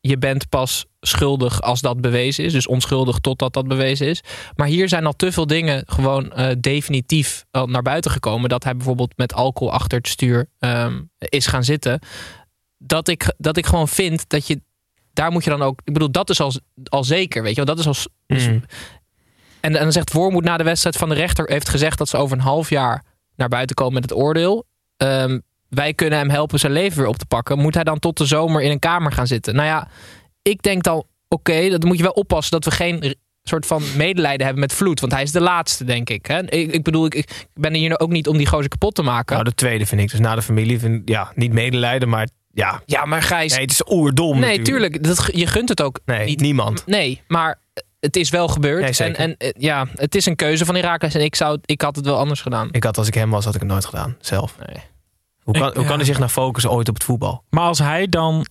[0.00, 2.52] Je bent pas schuldig als dat bewezen is.
[2.52, 4.20] Dus onschuldig totdat dat bewezen is.
[4.56, 8.48] Maar hier zijn al te veel dingen gewoon eh, definitief al naar buiten gekomen.
[8.48, 12.00] Dat hij bijvoorbeeld met alcohol achter het stuur ehm, is gaan zitten.
[12.78, 14.60] Dat ik, dat ik gewoon vind dat je.
[15.12, 15.80] Daar moet je dan ook.
[15.84, 16.52] Ik bedoel, dat is al,
[16.84, 17.42] al zeker.
[17.42, 18.12] Weet je wel, dat is al.
[18.26, 18.62] dus- Mm.
[19.60, 22.16] En, en dan zegt Wormoed na de wedstrijd van de rechter heeft gezegd dat ze
[22.16, 23.04] over een half jaar
[23.36, 24.66] naar buiten komen met het oordeel.
[24.96, 25.38] Ehm,
[25.68, 27.58] wij kunnen hem helpen zijn leven weer op te pakken.
[27.58, 29.54] Moet hij dan tot de zomer in een kamer gaan zitten?
[29.54, 29.88] Nou ja,
[30.42, 34.44] ik denk dan, oké, dat moet je wel oppassen dat we geen soort van medelijden
[34.46, 35.00] hebben met Vloed.
[35.00, 36.26] Want hij is de laatste, denk ik.
[36.26, 36.50] Hè?
[36.50, 39.32] Ik, ik bedoel, ik, ik ben hier ook niet om die gozer kapot te maken.
[39.34, 40.10] Nou, de tweede vind ik.
[40.10, 42.82] Dus na de familie, vind, ja, niet medelijden, maar ja.
[42.86, 43.52] Ja, maar Gijs...
[43.52, 44.92] Nee, het is oerdom Nee, natuurlijk.
[44.94, 45.04] tuurlijk.
[45.04, 46.40] Dat, je gunt het ook Nee, niet.
[46.40, 46.86] niemand.
[46.86, 47.60] Nee, maar
[48.00, 49.00] het is wel gebeurd.
[49.00, 51.14] En, en eh, ja, het is een keuze van Herakles.
[51.14, 52.68] En ik, zou, ik had het wel anders gedaan.
[52.70, 54.16] Ik had, als ik hem was, had ik het nooit gedaan.
[54.20, 54.54] Zelf.
[54.66, 54.84] Nee.
[55.42, 57.44] Hoe kan, Ik- hoe kan hij zich nou focussen ooit op het voetbal?
[57.50, 58.46] Maar als hij dan...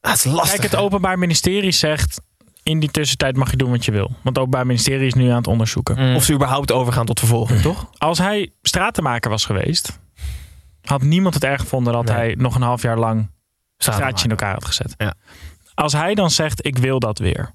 [0.00, 0.50] Ah, het is lastig.
[0.50, 0.78] Kijk, het hè?
[0.78, 2.20] Openbaar Ministerie zegt...
[2.62, 4.06] in die tussentijd mag je doen wat je wil.
[4.08, 5.96] Want het Openbaar Ministerie is nu aan het onderzoeken.
[6.08, 6.14] Mm.
[6.16, 7.90] Of ze überhaupt overgaan tot vervolging, toch?
[7.98, 9.98] Als hij stratenmaker was geweest...
[10.82, 12.14] had niemand het erg gevonden dat Nee.
[12.14, 13.30] hij nog een half jaar lang...
[13.78, 14.94] Straatje in elkaar had gezet.
[14.96, 15.14] Ja.
[15.74, 17.54] Als hij dan zegt, ik wil dat weer.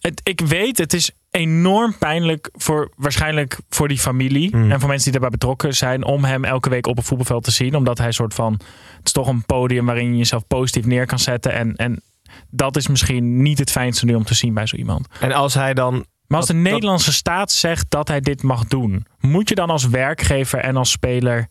[0.00, 4.70] Het, ik weet, het is enorm pijnlijk voor waarschijnlijk voor die familie Mm.
[4.70, 7.50] en voor mensen die daarbij betrokken zijn om hem elke week op het voetbalveld te
[7.50, 8.52] zien, omdat hij soort van
[8.96, 12.02] het is toch een podium waarin je jezelf positief neer kan zetten en en
[12.50, 15.06] dat is misschien niet het fijnste nu om te zien bij zo iemand.
[15.20, 15.92] En als hij dan...
[16.26, 19.54] Maar als de Dat- dat- Nederlandse staat zegt dat hij dit mag doen, moet je
[19.54, 21.48] dan als werkgever en als speler,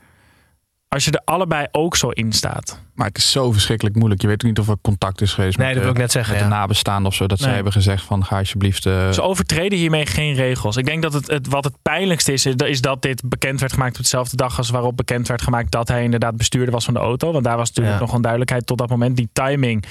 [0.87, 4.21] als je er allebei ook zo in staat, Maar het is zo verschrikkelijk moeilijk.
[4.21, 6.05] Je weet ook niet of er contact is geweest Nee, met, dat wil de- ik
[6.05, 6.49] net zeggen, met ja.
[6.49, 7.27] de nabestaanden of zo.
[7.27, 7.55] Dat zij Nee.
[7.55, 8.85] hebben gezegd van ga alsjeblieft...
[8.85, 10.77] eh, Ze overtreden hiermee geen regels.
[10.77, 13.95] Ik denk dat het, het wat het pijnlijkste is, is dat dit bekend werd gemaakt
[13.97, 16.99] op dezelfde dag als waarop bekend werd gemaakt dat hij inderdaad bestuurder was van de
[16.99, 17.31] auto.
[17.31, 18.01] Want daar was natuurlijk Ja.
[18.01, 19.15] nog onduidelijkheid tot dat moment.
[19.17, 19.83] Die timing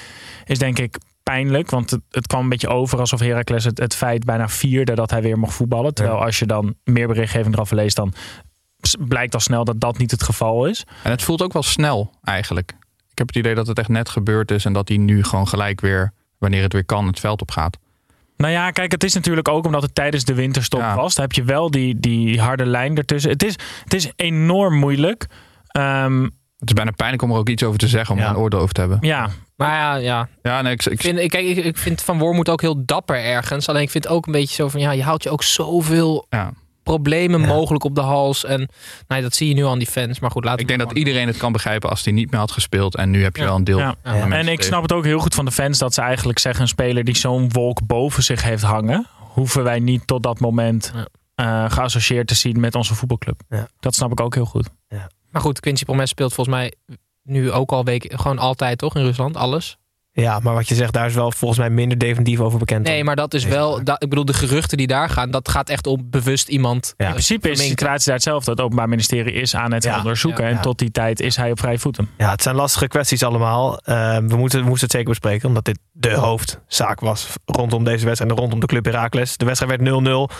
[0.44, 3.94] is denk ik pijnlijk, want het, het kwam een beetje over alsof Heracles het, het
[3.94, 5.94] feit bijna vierde dat hij weer mocht voetballen.
[5.94, 8.12] Terwijl als je dan meer berichtgeving erover leest, dan
[9.08, 10.84] blijkt al snel dat dat niet het geval is.
[11.02, 12.70] En het voelt ook wel snel eigenlijk.
[13.10, 15.48] Ik heb het idee dat het echt net gebeurd is en dat hij nu gewoon
[15.48, 17.76] gelijk weer, wanneer het weer kan, het veld op gaat.
[18.36, 20.94] Nou ja, kijk, het is natuurlijk ook omdat het tijdens de winterstop Ja.
[20.96, 21.14] was.
[21.14, 23.30] Dan heb je wel die, die harde lijn ertussen.
[23.30, 25.26] Het is, het is enorm moeilijk.
[25.66, 26.22] Ehm,
[26.58, 28.26] Het is bijna pijnlijk om er ook iets over te zeggen, om Ja.
[28.26, 28.98] er een oordeel over te hebben.
[29.00, 30.28] ja, Maar ja, ja.
[30.42, 33.16] Ja, nee, ik, ik, vind, ik- kijk, ik, ik vind Van Wormoed ook heel dapper
[33.24, 33.68] ergens.
[33.68, 34.80] Alleen ik vind ook een beetje zo van...
[34.80, 36.52] Ja, je houdt je ook zoveel ja.
[36.86, 38.44] Problemen mogelijk op de hals.
[38.44, 38.68] En
[39.08, 40.20] nou, dat zie je nu al aan die fans.
[40.20, 42.50] Maar goed, laten ik denk dat iedereen het kan begrijpen als hij niet meer had
[42.50, 42.96] gespeeld.
[42.96, 43.48] En nu heb je Ja.
[43.48, 43.78] wel een deel.
[43.78, 43.94] Ja.
[44.02, 44.64] En ik tegen.
[44.64, 47.16] snap het ook heel goed van de fans dat ze eigenlijk zeggen: een speler die
[47.16, 51.06] zo'n wolk boven zich heeft hangen, hoeven wij niet tot dat moment Ja.
[51.64, 53.40] eh, geassocieerd te zien met onze voetbalclub.
[53.48, 53.68] Ja.
[53.80, 54.68] Dat snap ik ook heel goed.
[55.30, 56.74] Maar goed, Quincy Promes speelt volgens mij
[57.22, 58.18] nu ook al weken...
[58.18, 59.78] Gewoon altijd toch in Rusland, alles?
[60.22, 62.86] Ja, maar wat je zegt, daar is wel volgens mij minder definitief over bekend.
[62.86, 63.78] Nee, maar dat is Deze wel...
[63.80, 65.30] ik bedoel, de geruchten die daar gaan...
[65.30, 66.94] Dat gaat echt om bewust iemand...
[66.96, 67.04] Ja.
[67.06, 68.50] In principe is de situatie daar hetzelfde.
[68.50, 69.96] Het Openbaar Ministerie is aan het Ja.
[69.96, 70.44] onderzoeken.
[70.44, 70.50] Ja.
[70.50, 72.08] En tot die tijd is hij op vrije voeten.
[72.18, 73.78] Ja, het zijn lastige kwesties allemaal.
[73.78, 78.04] Eh, we, moeten, we moesten het zeker bespreken, omdat dit de hoofdzaak was rondom deze
[78.04, 79.36] wedstrijd en rondom de club Heracles.
[79.36, 80.34] De wedstrijd werd 0-0.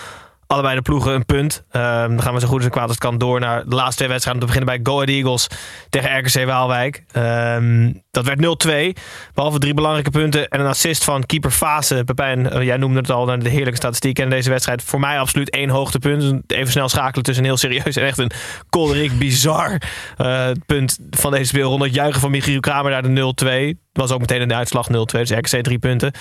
[0.47, 1.65] Allebei de ploegen een punt.
[1.71, 3.75] Eh, dan gaan we zo goed als en kwaad als het kan door naar de
[3.75, 4.43] laatste twee wedstrijden.
[4.43, 5.47] Om te beginnen bij Go Ahead Eagles
[5.91, 7.05] tegen RKC Waalwijk.
[7.13, 9.03] Ehm, dat werd 0-2.
[9.35, 12.03] Behalve drie belangrijke punten en een assist van keeper Fase.
[12.05, 14.19] Pepijn, eh, jij noemde het al, de heerlijke statistiek.
[14.19, 16.43] En deze wedstrijd voor mij absoluut één hoogtepunt.
[16.47, 18.31] Even snel schakelen tussen een heel serieus en echt een
[18.71, 19.83] kolderiek bizar
[20.17, 21.85] eh, punt van deze speelronde.
[21.85, 23.85] Het juichen van Michiel Kramer naar de 0-2.
[23.97, 26.13] Was ook meteen in de uitslag 0-2, dus RKC drie punten.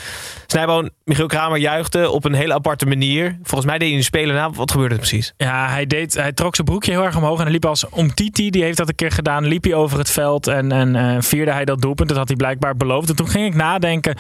[0.48, 3.40] Snijboon, Michiel Kramer juichte op een hele aparte manier.
[3.44, 4.50] Volgens mij deed hij een speler na.
[4.50, 5.34] Wat gebeurde er precies?
[5.38, 7.38] Ja, hij, deed, hij trok zijn broekje heel erg omhoog.
[7.38, 9.46] En hij liep als om Titi, die heeft dat een keer gedaan.
[9.46, 12.10] Liep hij over het veld en, en eh, vierde hij dat doelpunt.
[12.10, 13.10] Dat had hij blijkbaar beloofd.
[13.10, 14.18] En toen ging ik nadenken.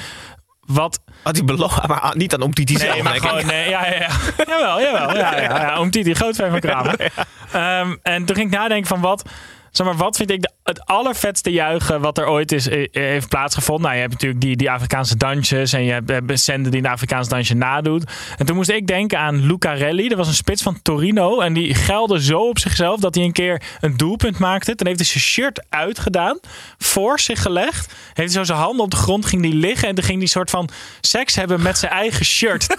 [0.66, 1.00] Wat.
[1.24, 3.02] Had hij beloofd, maar niet aan Omtiti Nee, zelf.
[3.02, 4.10] maar gewoon, nee, ja, ja, ja.
[4.48, 5.16] jawel, jawel.
[5.16, 5.80] Ja, ja, ja.
[5.80, 6.96] Om Titi, groot fan van Kramer.
[7.52, 9.30] Ehm, en toen ging ik nadenken van wat.
[9.76, 13.84] Zeg maar, wat vind ik de, het allervetste juichen wat er ooit is, heeft plaatsgevonden?
[13.84, 17.30] Nou, je hebt natuurlijk die, die Afrikaanse dansjes en je hebt Sende die een Afrikaanse
[17.30, 18.04] dansje nadoet.
[18.38, 20.08] En toen moest ik denken aan Lucarelli.
[20.08, 23.32] Dat was een spits van Torino en die geilde zo op zichzelf dat hij een
[23.32, 24.76] keer een doelpunt maakte.
[24.76, 26.40] Toen heeft hij zijn shirt uitgedaan,
[26.78, 27.94] voor zich gelegd.
[28.14, 30.28] Heeft hij zo zijn handen op de grond, ging die liggen en toen ging hij
[30.28, 30.70] soort van
[31.02, 32.76] seks hebben met zijn eigen shirt.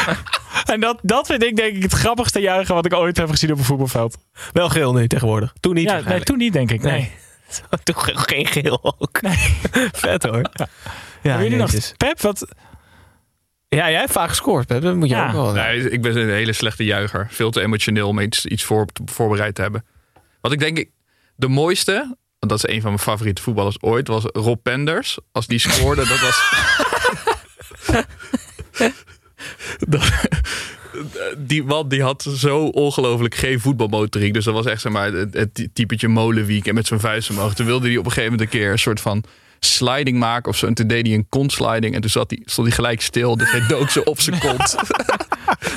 [0.72, 3.52] en dat, dat vind ik denk ik het grappigste juichen wat ik ooit heb gezien
[3.52, 4.16] op een voetbalveld.
[4.52, 5.52] Wel geel nu tegenwoordig.
[5.60, 5.84] Toen niet.
[5.84, 6.20] Ja, nee.
[6.28, 6.82] Toen niet denk ik.
[6.82, 6.92] Nee.
[6.92, 7.10] Nee.
[7.82, 9.18] Toen ge- geen geel ook.
[10.04, 10.50] Vet hoor.
[10.52, 10.66] Ja,
[11.22, 11.96] Hebben jullie nog.
[11.96, 12.20] Pep?
[12.20, 12.48] Wat?
[13.68, 14.82] ja, jij hebt vaak gescoord, Pep.
[14.82, 15.26] Dat moet je Ja.
[15.26, 15.52] ook wel.
[15.52, 17.26] Nee, ik ben een hele slechte juicher.
[17.30, 19.84] Veel te emotioneel om iets, iets voor, voorbereid te hebben.
[20.40, 20.90] Wat ik denk, ik-
[21.36, 21.92] de mooiste,
[22.38, 25.18] want dat is een van mijn favoriete voetballers ooit, was Rob Penders.
[25.32, 26.52] Als die scoorde, dat was...
[29.78, 30.10] Dat-
[31.38, 34.34] die man die had zo ongelooflijk geen voetbalmotoriek.
[34.34, 37.54] Dus dat was echt zeg maar, het, het typetje molenwiek en met zijn vuist omhoog.
[37.54, 39.24] Toen wilde hij op een gegeven moment een keer een soort van
[39.60, 40.66] sliding maken of zo.
[40.66, 43.36] En toen deed hij een kontsliding en toen zat hij, stond hij gelijk stil.
[43.36, 44.76] Dus hij dook zo op zijn kont.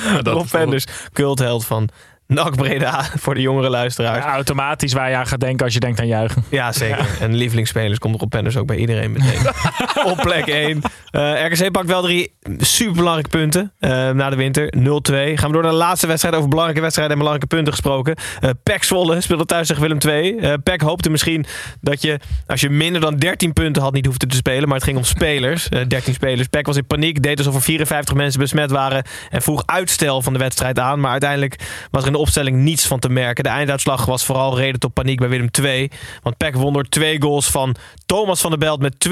[0.04, 1.88] Ja, dat Rob Penders, cultheld van
[2.32, 4.24] NAC Breda voor de jongere luisteraars.
[4.24, 6.44] Ja, automatisch waar je aan gaat denken als je denkt aan juichen.
[6.48, 7.06] Ja, zeker.
[7.20, 9.40] En lievelingsspelers komt Rob Penders ook bij iedereen meteen.
[10.12, 10.80] Op plek 1.
[11.10, 14.72] Eh, RKC pakt wel drie superbelangrijke punten eh, na de winter.
[14.78, 14.80] 0-2.
[14.82, 18.14] Gaan we door naar de laatste wedstrijd over belangrijke wedstrijden en belangrijke punten gesproken.
[18.40, 20.38] Eh PEC Zwolle speelde thuis tegen Willem II.
[20.38, 21.46] Eh PEC hoopte misschien
[21.80, 24.64] dat je, als je minder dan 13 punten had, niet hoefde te spelen.
[24.68, 25.68] Maar het ging om spelers.
[25.68, 26.48] Eh 13 spelers.
[26.48, 29.04] PEC was in paniek, deed alsof er 54 mensen besmet waren.
[29.30, 31.00] En vroeg uitstel van de wedstrijd aan.
[31.00, 31.56] Maar uiteindelijk
[31.90, 33.44] was er in de opstelling niets van te merken.
[33.44, 35.90] De einduitslag was vooral reden tot paniek bij Willem II.
[36.22, 37.74] Want PEC won door twee goals van
[38.06, 39.10] Thomas van der Belt met 2-0.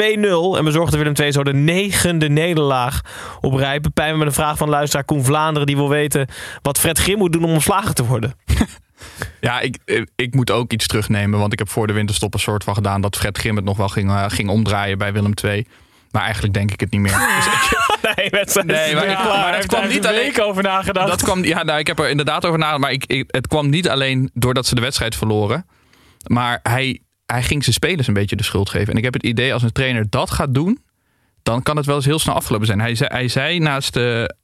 [0.59, 3.01] En bezorgde Willem II zo de negende nederlaag
[3.41, 3.81] op rij.
[3.81, 5.67] Pepijn met een vraag van luisteraar Koen Vlaanderen.
[5.67, 6.27] Die wil weten
[6.63, 8.35] wat Fred Grim moet doen om ontslagen te worden.
[9.41, 11.39] Ja, ik, ik- ik moet ook iets terugnemen.
[11.41, 13.77] Want ik heb voor de winterstop een soort van gedaan dat Fred Grim het nog
[13.77, 15.67] wel ging, eh, ging omdraaien bij Willem II.
[16.11, 17.13] Maar eigenlijk denk ik het niet meer.
[17.37, 21.09] Dus ik- Nee, wedstrijd Nee, maar, ik- maar dat kwam niet alleen over nagedacht.
[21.09, 22.83] Dat kwam, ja, nou, ik heb er inderdaad over nagedacht.
[22.83, 25.67] Maar ik, ik- het kwam niet alleen doordat ze de wedstrijd verloren.
[26.27, 28.89] Maar hij, hij ging zijn spelers een beetje de schuld geven.
[28.93, 30.83] En ik heb het idee als een trainer dat gaat doen.
[31.43, 32.81] Dan kan het wel eens heel snel afgelopen zijn.
[32.81, 34.35] Hij zei, hij zei naast de.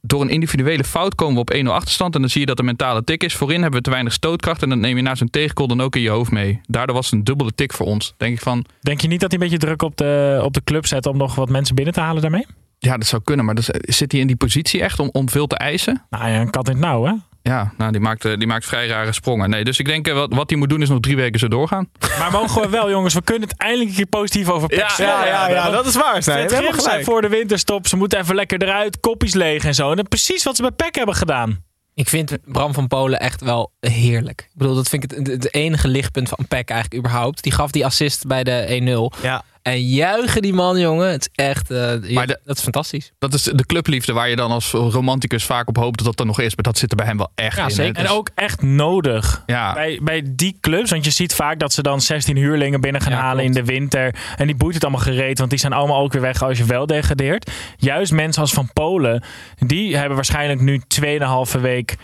[0.00, 2.14] Door een individuele fout komen we op 1-0 achterstand.
[2.14, 3.34] En dan zie je dat de mentale tik is.
[3.34, 4.62] Voorin hebben we te weinig stootkracht.
[4.62, 6.60] En dan neem je na zo'n tegengoal dan ook in je hoofd mee.
[6.66, 8.14] Daardoor was het een dubbele tik voor ons.
[8.16, 8.64] Denk ik van.
[8.80, 11.16] Denk je niet dat hij een beetje druk op de, op de club zet om
[11.16, 12.46] nog wat mensen binnen te halen daarmee?
[12.78, 13.44] Ja, dat zou kunnen.
[13.44, 16.02] Maar dus, zit hij in die positie echt om, om veel te eisen?
[16.10, 17.12] Nou ja, een kat in het nauw, hè?
[17.46, 19.50] Ja, nou, die, maakt, eh, die maakt vrij rare sprongen.
[19.50, 21.48] Nee, dus ik denk eh, wat, wat hij moet doen is nog drie weken zo
[21.48, 21.88] doorgaan.
[22.18, 24.88] Maar mogen we wel, jongens, we kunnen het eindelijk een keer positief over PEC Ja,
[24.88, 25.26] zeggen.
[25.26, 26.20] Ja, ja, ja, dat is waar.
[26.20, 27.04] We hebben Grim gelijk.
[27.04, 29.90] voor de winterstop, ze moeten even lekker eruit, kopjes leeg en zo.
[29.90, 31.64] En dat is precies wat ze bij PEC hebben gedaan.
[31.94, 34.40] Ik vind Bram van Polen echt wel heerlijk.
[34.40, 37.42] Ik bedoel, dat vind ik het, het enige lichtpunt van Peck eigenlijk überhaupt.
[37.42, 39.22] Die gaf die assist bij de 1-0.
[39.22, 39.42] Ja.
[39.66, 41.10] En juichen die man, jongen.
[41.10, 43.12] Het is echt, eh, ja, Maar de- dat is fantastisch.
[43.18, 46.26] Dat is de clubliefde waar je dan als romanticus vaak op hoopt dat dat er
[46.26, 46.54] nog is.
[46.54, 47.70] Maar dat zit er bij hem wel echt Ja, in.
[47.70, 48.02] zeker.
[48.02, 48.08] hè.
[48.08, 49.42] En ook echt nodig.
[49.46, 49.72] Ja.
[49.72, 53.12] Bij, bij die clubs, want je ziet vaak dat ze dan 16 huurlingen binnen gaan
[53.12, 53.58] Ja, halen klopt.
[53.58, 54.14] in de winter.
[54.36, 56.64] En die boeit het allemaal gereed, want die zijn allemaal ook weer weg als je
[56.64, 57.50] wel degradeert.
[57.76, 59.22] Juist mensen als Van Polen,
[59.58, 61.96] die hebben waarschijnlijk nu 2,5 week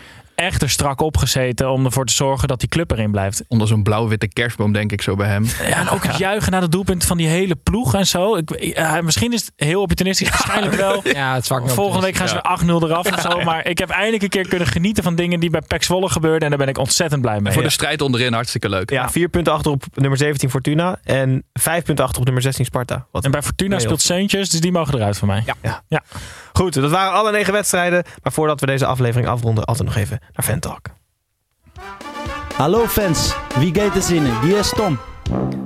[0.43, 3.43] echt er strak opgezeten om ervoor te zorgen dat die club erin blijft.
[3.47, 5.45] Onder zo'n blauw-witte kerstboom denk ik zo bij hem.
[5.67, 8.35] Ja, en ook het juichen naar de doelpunt van die hele ploeg en zo.
[8.35, 11.01] Ik, ja, misschien is het heel opportunistisch, waarschijnlijk wel.
[11.13, 13.41] Ja, het zwak Volgende week gaan ze weer 8-0 eraf of zo.
[13.43, 16.41] Maar ik heb eindelijk een keer kunnen genieten van dingen die bij PEC Zwolle gebeurden.
[16.41, 17.53] En daar ben ik ontzettend blij mee.
[17.53, 18.89] Voor de strijd onderin hartstikke leuk.
[18.89, 20.99] Ja, vier punten achter op nummer 17 Fortuna.
[21.03, 23.07] En vijf punten achter op nummer 16 Sparta.
[23.11, 25.43] Wat En bij Fortuna speelt Seuntjes, dus die mogen eruit van mij.
[25.87, 26.03] Ja.
[26.53, 28.03] Goed, dat waren alle negen wedstrijden.
[28.23, 30.81] Maar voordat we deze aflevering afronden, altijd nog even naar Fan Talk.
[32.55, 34.41] Hallo fans, wie gaat er zinnen?
[34.41, 34.99] Wie is Tom?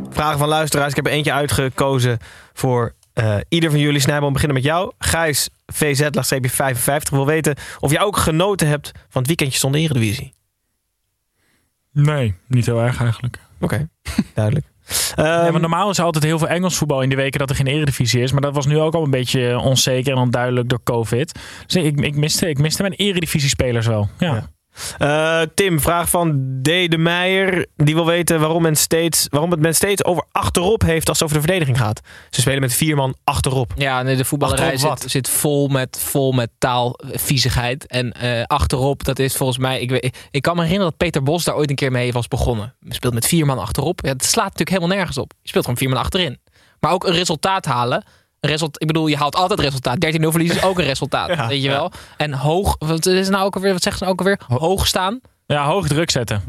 [0.10, 0.90] Vragen van luisteraars.
[0.90, 2.18] Ik heb er eentje uitgekozen
[2.54, 4.00] voor eh, ieder van jullie.
[4.00, 4.92] Snijboom, we beginnen met jou.
[5.00, 9.82] Gijs, VZ, laagstreepje 55, wil weten of jij ook genoten hebt van het weekendje zonder
[9.82, 10.34] Eredivisie.
[11.92, 13.40] Nee, niet heel erg eigenlijk.
[13.60, 13.90] Oké,
[14.34, 14.66] duidelijk.
[15.16, 17.56] Ehm, Ja, normaal is er altijd heel veel Engels voetbal in de weken dat er
[17.56, 18.32] geen eredivisie is.
[18.32, 21.40] Maar dat was nu ook al een beetje onzeker en onduidelijk door COVID.
[21.66, 24.10] Dus ik, ik, miste, ik miste mijn eredivisie spelers wel.
[24.18, 24.50] Ja.
[24.98, 26.66] Eh, Tim, vraag van D.
[26.66, 27.68] de Meijer.
[27.76, 31.28] Die wil weten waarom, men steeds, waarom het men steeds over achterop heeft als het
[31.28, 32.02] over de verdediging gaat.
[32.30, 33.74] Ze spelen met vier man achterop.
[33.76, 37.88] Ja, nee, de voetballerij zit, zit vol met, vol met taalviezigheid.
[37.88, 39.82] En eh, achterop, dat is volgens mij...
[39.82, 42.28] Ik, weet, ik, kan me herinneren dat Peter Bos daar ooit een keer mee was
[42.28, 42.76] begonnen.
[42.80, 44.00] Je speelt met vier man achterop.
[44.04, 45.34] Ja, het slaat natuurlijk helemaal nergens op.
[45.42, 46.40] Je speelt gewoon vier man achterin.
[46.80, 48.04] Maar ook een resultaat halen.
[48.40, 49.96] Een result, ik bedoel, je haalt altijd resultaat.
[50.06, 51.74] 13-0 verliezen is ook een resultaat, Ja, weet je ja.
[51.76, 51.92] wel.
[52.18, 54.60] En hoog, wat is nou ook alweer, wat zeggen ze nou ook alweer?
[54.68, 55.20] Hoog staan.
[55.46, 56.44] ja, hoog druk zetten.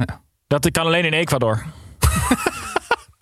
[0.46, 1.62] Dat kan alleen in Ecuador.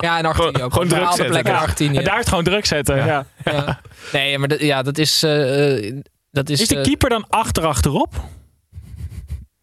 [0.03, 0.73] Ja, en Argentinië ook.
[0.73, 1.25] gewoon druk zetten.
[1.27, 1.61] plekken in Ja.
[1.61, 1.97] Argentinië.
[1.97, 2.95] En daar is het gewoon druk zetten.
[3.05, 3.25] Ja.
[3.45, 3.79] Ja.
[4.13, 5.23] Nee, maar dat, ja, dat is...
[5.23, 5.95] eh, eh,
[6.31, 8.13] dat is, Is de eh, keeper dan achter achterop?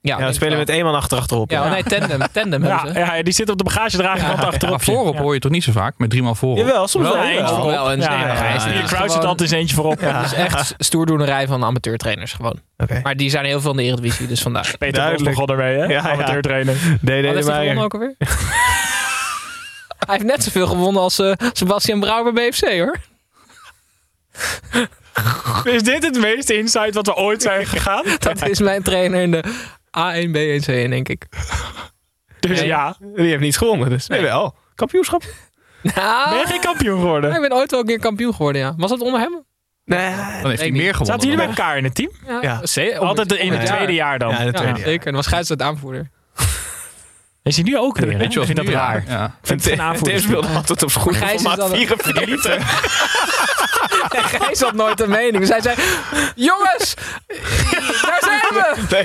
[0.06, 1.50] Ja, Ja, we spelen ik met één man achter achterop.
[1.50, 1.70] Ja, Ja.
[1.70, 2.20] nee, tandem.
[2.32, 2.98] Tandem Ja, hebben ze.
[3.16, 4.70] ja, die zit op de bagagedrager van achterop.
[4.70, 5.20] Maar voorop Ja.
[5.20, 5.94] hoor je toch niet zo vaak?
[5.98, 6.58] Met drie man voorop.
[6.58, 7.14] Jawel, soms wel.
[7.16, 7.88] Wel Wel, voorop.
[7.88, 8.54] en Ja, ja, ja.
[8.54, 10.00] is Crouch zit gewoon- altijd eens eentje voorop.
[10.00, 12.60] Het is echt stoerdoenerij van amateurtrainers gewoon.
[12.76, 13.00] Oké.
[13.02, 14.74] Maar die zijn heel veel in de Eredivisie, dus vandaar.
[14.78, 15.84] Peter Bos begon ermee, hè?
[15.84, 16.10] Ja, ja.
[16.12, 16.74] Amateurtrainer.
[16.74, 16.78] D.
[16.78, 16.80] D.
[16.88, 17.82] Wat de heeft hij gewonnen Meijer.
[17.84, 18.14] ook alweer?
[20.06, 22.96] hij heeft net zoveel gewonnen als eh, Sebastian Brouwer bij BFC, hoor.
[25.64, 28.04] Is dit het meeste insight wat we ooit zijn gegaan?
[28.18, 29.44] Dat is mijn trainer in de
[29.98, 31.26] A1, B1, C1, denk ik.
[32.40, 32.66] Dus Nee.
[32.68, 34.20] ja, Die heeft niets gewonnen, dus nee.
[34.22, 34.54] wel.
[34.74, 35.22] Kampioenschap?
[35.82, 37.34] Nou, ben je geen kampioen geworden?
[37.34, 38.74] ik ben ooit wel een keer kampioen geworden, ja.
[38.76, 39.44] Was dat onder hem?
[39.84, 40.10] Nee.
[40.40, 41.06] Dan heeft hij meer gewonnen.
[41.06, 42.10] Zaten jullie bij elkaar in het team?
[42.42, 42.60] Ja.
[42.98, 44.30] Altijd in het tweede jaar dan.
[44.30, 44.88] Ja, in het Ja, tweede jaar.
[44.88, 45.06] zeker.
[45.06, 46.10] En was Gijs het aanvoerder.
[47.42, 48.06] Is hij nu ook weer?
[48.06, 49.04] Weet je Ik wat vind dat raar.
[49.08, 49.24] Ja.
[49.24, 50.20] Ik vind het Tim aanvoerder.
[50.20, 52.56] speelde altijd op schoenen Maar Gijs van is maat dan- 44.
[54.40, 55.46] Gijs had nooit een mening.
[55.46, 55.76] Zij zei,
[56.34, 56.94] jongens,
[58.02, 58.62] daar zijn we.
[58.94, 59.04] Nee,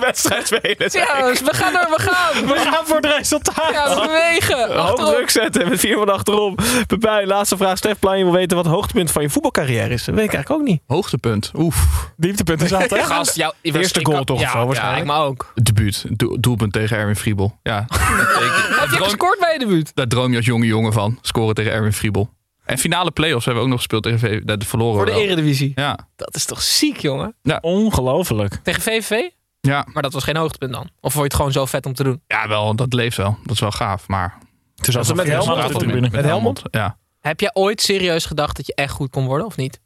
[0.00, 0.90] wedstrijd spelen.
[0.90, 2.46] zei Ja, dus we gaan er, we gaan.
[2.46, 3.70] We gaan voor het resultaat.
[3.72, 4.76] Ja, we bewegen.
[4.78, 6.56] Hoog druk zetten met vier man achterom.
[6.86, 7.76] Pepijn, laatste vraag.
[7.76, 10.04] Stef Planje wil weten wat het hoogtepunt van je voetbalcarrière is.
[10.04, 10.82] Dat weet ik eigenlijk ook niet.
[10.86, 11.50] Hoogtepunt.
[11.56, 11.86] Oef.
[12.16, 13.04] Dieptepunt is altijd.
[13.06, 15.06] Gast, jou, Eerste goal toch of ja, zo, waarschijnlijk?
[15.06, 15.52] Ja, ik me ook.
[15.54, 16.04] Debuut.
[16.08, 17.58] Do- doelpunt tegen Erwin Friebel.
[17.62, 17.84] Ja.
[18.80, 19.90] Heb je gescoord bij je debuut?
[19.94, 21.18] Daar droom je als jonge jongen van.
[21.20, 22.30] Scoren tegen Erwin Friebel.
[22.70, 24.42] En finale play-offs hebben we ook nog gespeeld tegen VV.
[24.42, 25.20] Dat verloren Voor de wel.
[25.20, 25.72] eredivisie.
[25.74, 25.98] Ja.
[26.16, 27.34] Dat is toch ziek, jongen?
[27.60, 28.60] Ongelooflijk.
[28.62, 29.28] Tegen VVV?
[29.60, 29.86] Ja.
[29.92, 30.82] Maar dat was geen hoogtepunt dan?
[31.00, 32.22] Of vond je het gewoon zo vet om te doen?
[32.26, 32.74] ja, wel.
[32.76, 33.38] Dat leeft wel.
[33.42, 34.08] Dat is wel gaaf.
[34.08, 34.38] Maar...
[34.76, 36.08] Het is het met Helmond op de tribune.
[36.10, 36.62] Met Helmond?
[36.70, 36.98] Ja.
[37.20, 39.80] Heb jij ooit serieus gedacht dat je echt goed kon worden, of niet?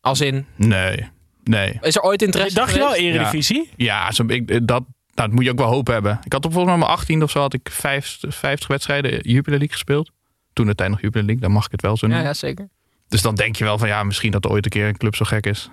[0.00, 1.08] Als in, Nee.
[1.44, 1.78] Nee.
[1.80, 2.94] is er ooit interesse Dacht je wel?
[2.94, 3.70] Eredivisie?
[3.76, 4.84] Ja, zo, ik, dat, nou,
[5.14, 6.20] dat moet je ook wel hoop hebben.
[6.24, 9.58] Ik had op volgens mij mijn 18 of zo had ik 50, 50 wedstrijden Jupiler
[9.58, 10.10] League gespeeld.
[10.54, 12.30] Toen de tijd nog Jupiler League, dan mag ik het wel zo Ja, noemen.
[12.32, 12.68] ja, zeker.
[13.08, 15.16] Dus dan denk je wel van ja, misschien dat er ooit een keer een club
[15.16, 15.70] zo gek is.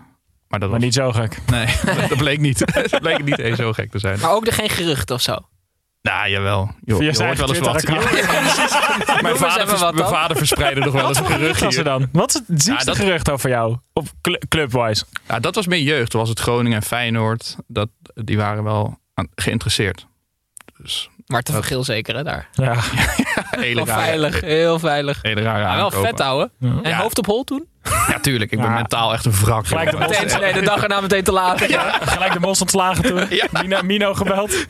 [0.47, 1.37] Maar dat Maar was, niet zo gek.
[1.51, 1.65] Nee,
[2.09, 2.59] dat bleek niet.
[2.91, 4.19] dat bleek niet eens zo gek te zijn.
[4.19, 5.37] Maar ook er geen geruchten of zo?
[6.01, 6.71] Nou, jawel.
[6.83, 7.83] Je, Via je hoort wel eens wat.
[9.21, 12.07] Mijn, vader, wat mijn vader verspreidde nog wel eens een gerucht was er dan?
[12.11, 13.77] Wat is het ziekste dat- gerucht over jou?
[13.93, 15.05] Op cl- clubwise.
[15.27, 16.09] Ja, dat was meer jeugd.
[16.11, 17.55] Toen was het Groningen en Feyenoord.
[17.67, 20.07] Dat, die waren wel aan, geïnteresseerd.
[20.77, 22.47] Dus Maar te veel zeker, hè, daar.
[22.53, 22.73] Ja.
[23.51, 25.19] rare, veilig, heel veilig.
[25.21, 26.07] hele rare Maar wel aankopen.
[26.09, 26.51] vet, houden.
[26.83, 27.65] En hoofd op hol toen?
[28.07, 28.51] Ja, tuurlijk.
[28.51, 28.73] Ik ben Ja.
[28.75, 29.67] mentaal echt een wrak.
[29.67, 31.61] Gelijk de Meteen, nee, de dag erna meteen te laat.
[32.13, 33.23] Gelijk de mos ontslagen toen.
[33.61, 34.51] Mino, Mino gebeld.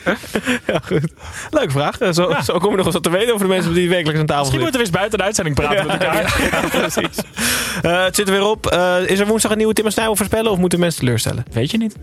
[0.68, 1.14] Ja, goed.
[1.52, 1.98] Leuke vraag.
[2.00, 4.20] Eh, Zo, zo kom je nog eens wat te weten over de mensen die wekelijks
[4.20, 4.80] aan tafel Misschien zitten.
[4.80, 6.50] moeten we eens buiten de uitzending praten met elkaar.
[6.52, 7.18] Ja, precies.
[7.82, 8.68] Eh, het zit er weer op.
[8.68, 11.44] Eh, is er woensdag een nieuwe Tim en voorspellen of moeten mensen teleurstellen?
[11.52, 11.96] Weet je niet.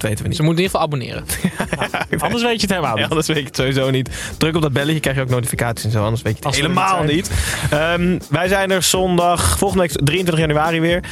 [0.00, 0.36] Dat weten we niet.
[0.36, 1.24] Ze moeten in ieder geval abonneren.
[2.26, 3.10] Anders weet je het helemaal Ja, niet.
[3.10, 4.10] anders weet je het sowieso niet.
[4.38, 6.02] Druk op dat belletje, krijg je ook notificaties en zo.
[6.04, 7.30] Anders weet je het Als helemaal niet niet.
[7.70, 11.02] Ehm, wij zijn er zondag, volgende week 23 januari weer.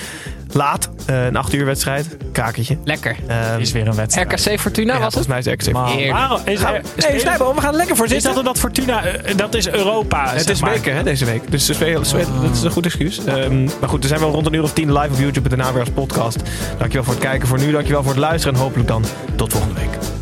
[0.53, 2.17] Laat, eh, een 8 uur wedstrijd.
[2.33, 2.77] Kakertje.
[2.85, 3.17] Lekker.
[3.27, 4.33] Ehm, is weer een wedstrijd.
[4.33, 5.45] RKC Fortuna ja, was volgens het?
[5.45, 6.13] mij is het Maar Heerlijk.
[6.13, 8.31] waarom- is Gaan is Nee, Snijboom, we gaan er lekker voor is zitten.
[8.31, 10.71] dat omdat Fortuna, eh, dat is Europa, Het zeg is maar.
[10.71, 11.51] weken hè, deze week.
[11.51, 13.25] Dus spelen- spelen- dat is een goed excuus.
[13.25, 15.57] Ehm, maar goed, er zijn wel rond een uur of tien live op YouTube en
[15.57, 16.39] daarna weer als podcast.
[16.79, 17.71] Dankjewel voor het kijken voor nu.
[17.73, 18.55] Dankjewel voor het luisteren.
[18.57, 19.05] En hopelijk dan
[19.37, 20.22] tot volgende week.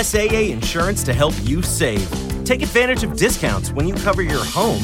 [0.00, 2.08] USAA insurance to help you save.
[2.44, 4.82] Take advantage of discounts when you cover your home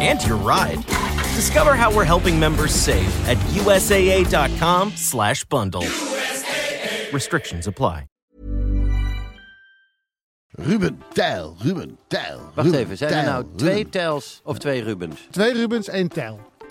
[0.00, 0.78] and your ride.
[1.34, 5.82] Discover how we're helping members save at usaa.com/bundle.
[7.12, 8.06] Restrictions apply.
[10.58, 12.40] Ruben Tijl, Ruben Tijl.
[12.54, 13.90] Wacht Ruben even, zijn er Tijl, nou twee Ruben.
[13.90, 15.20] Tijls of twee Rubens?
[15.30, 16.40] Twee Rubens, één Tel.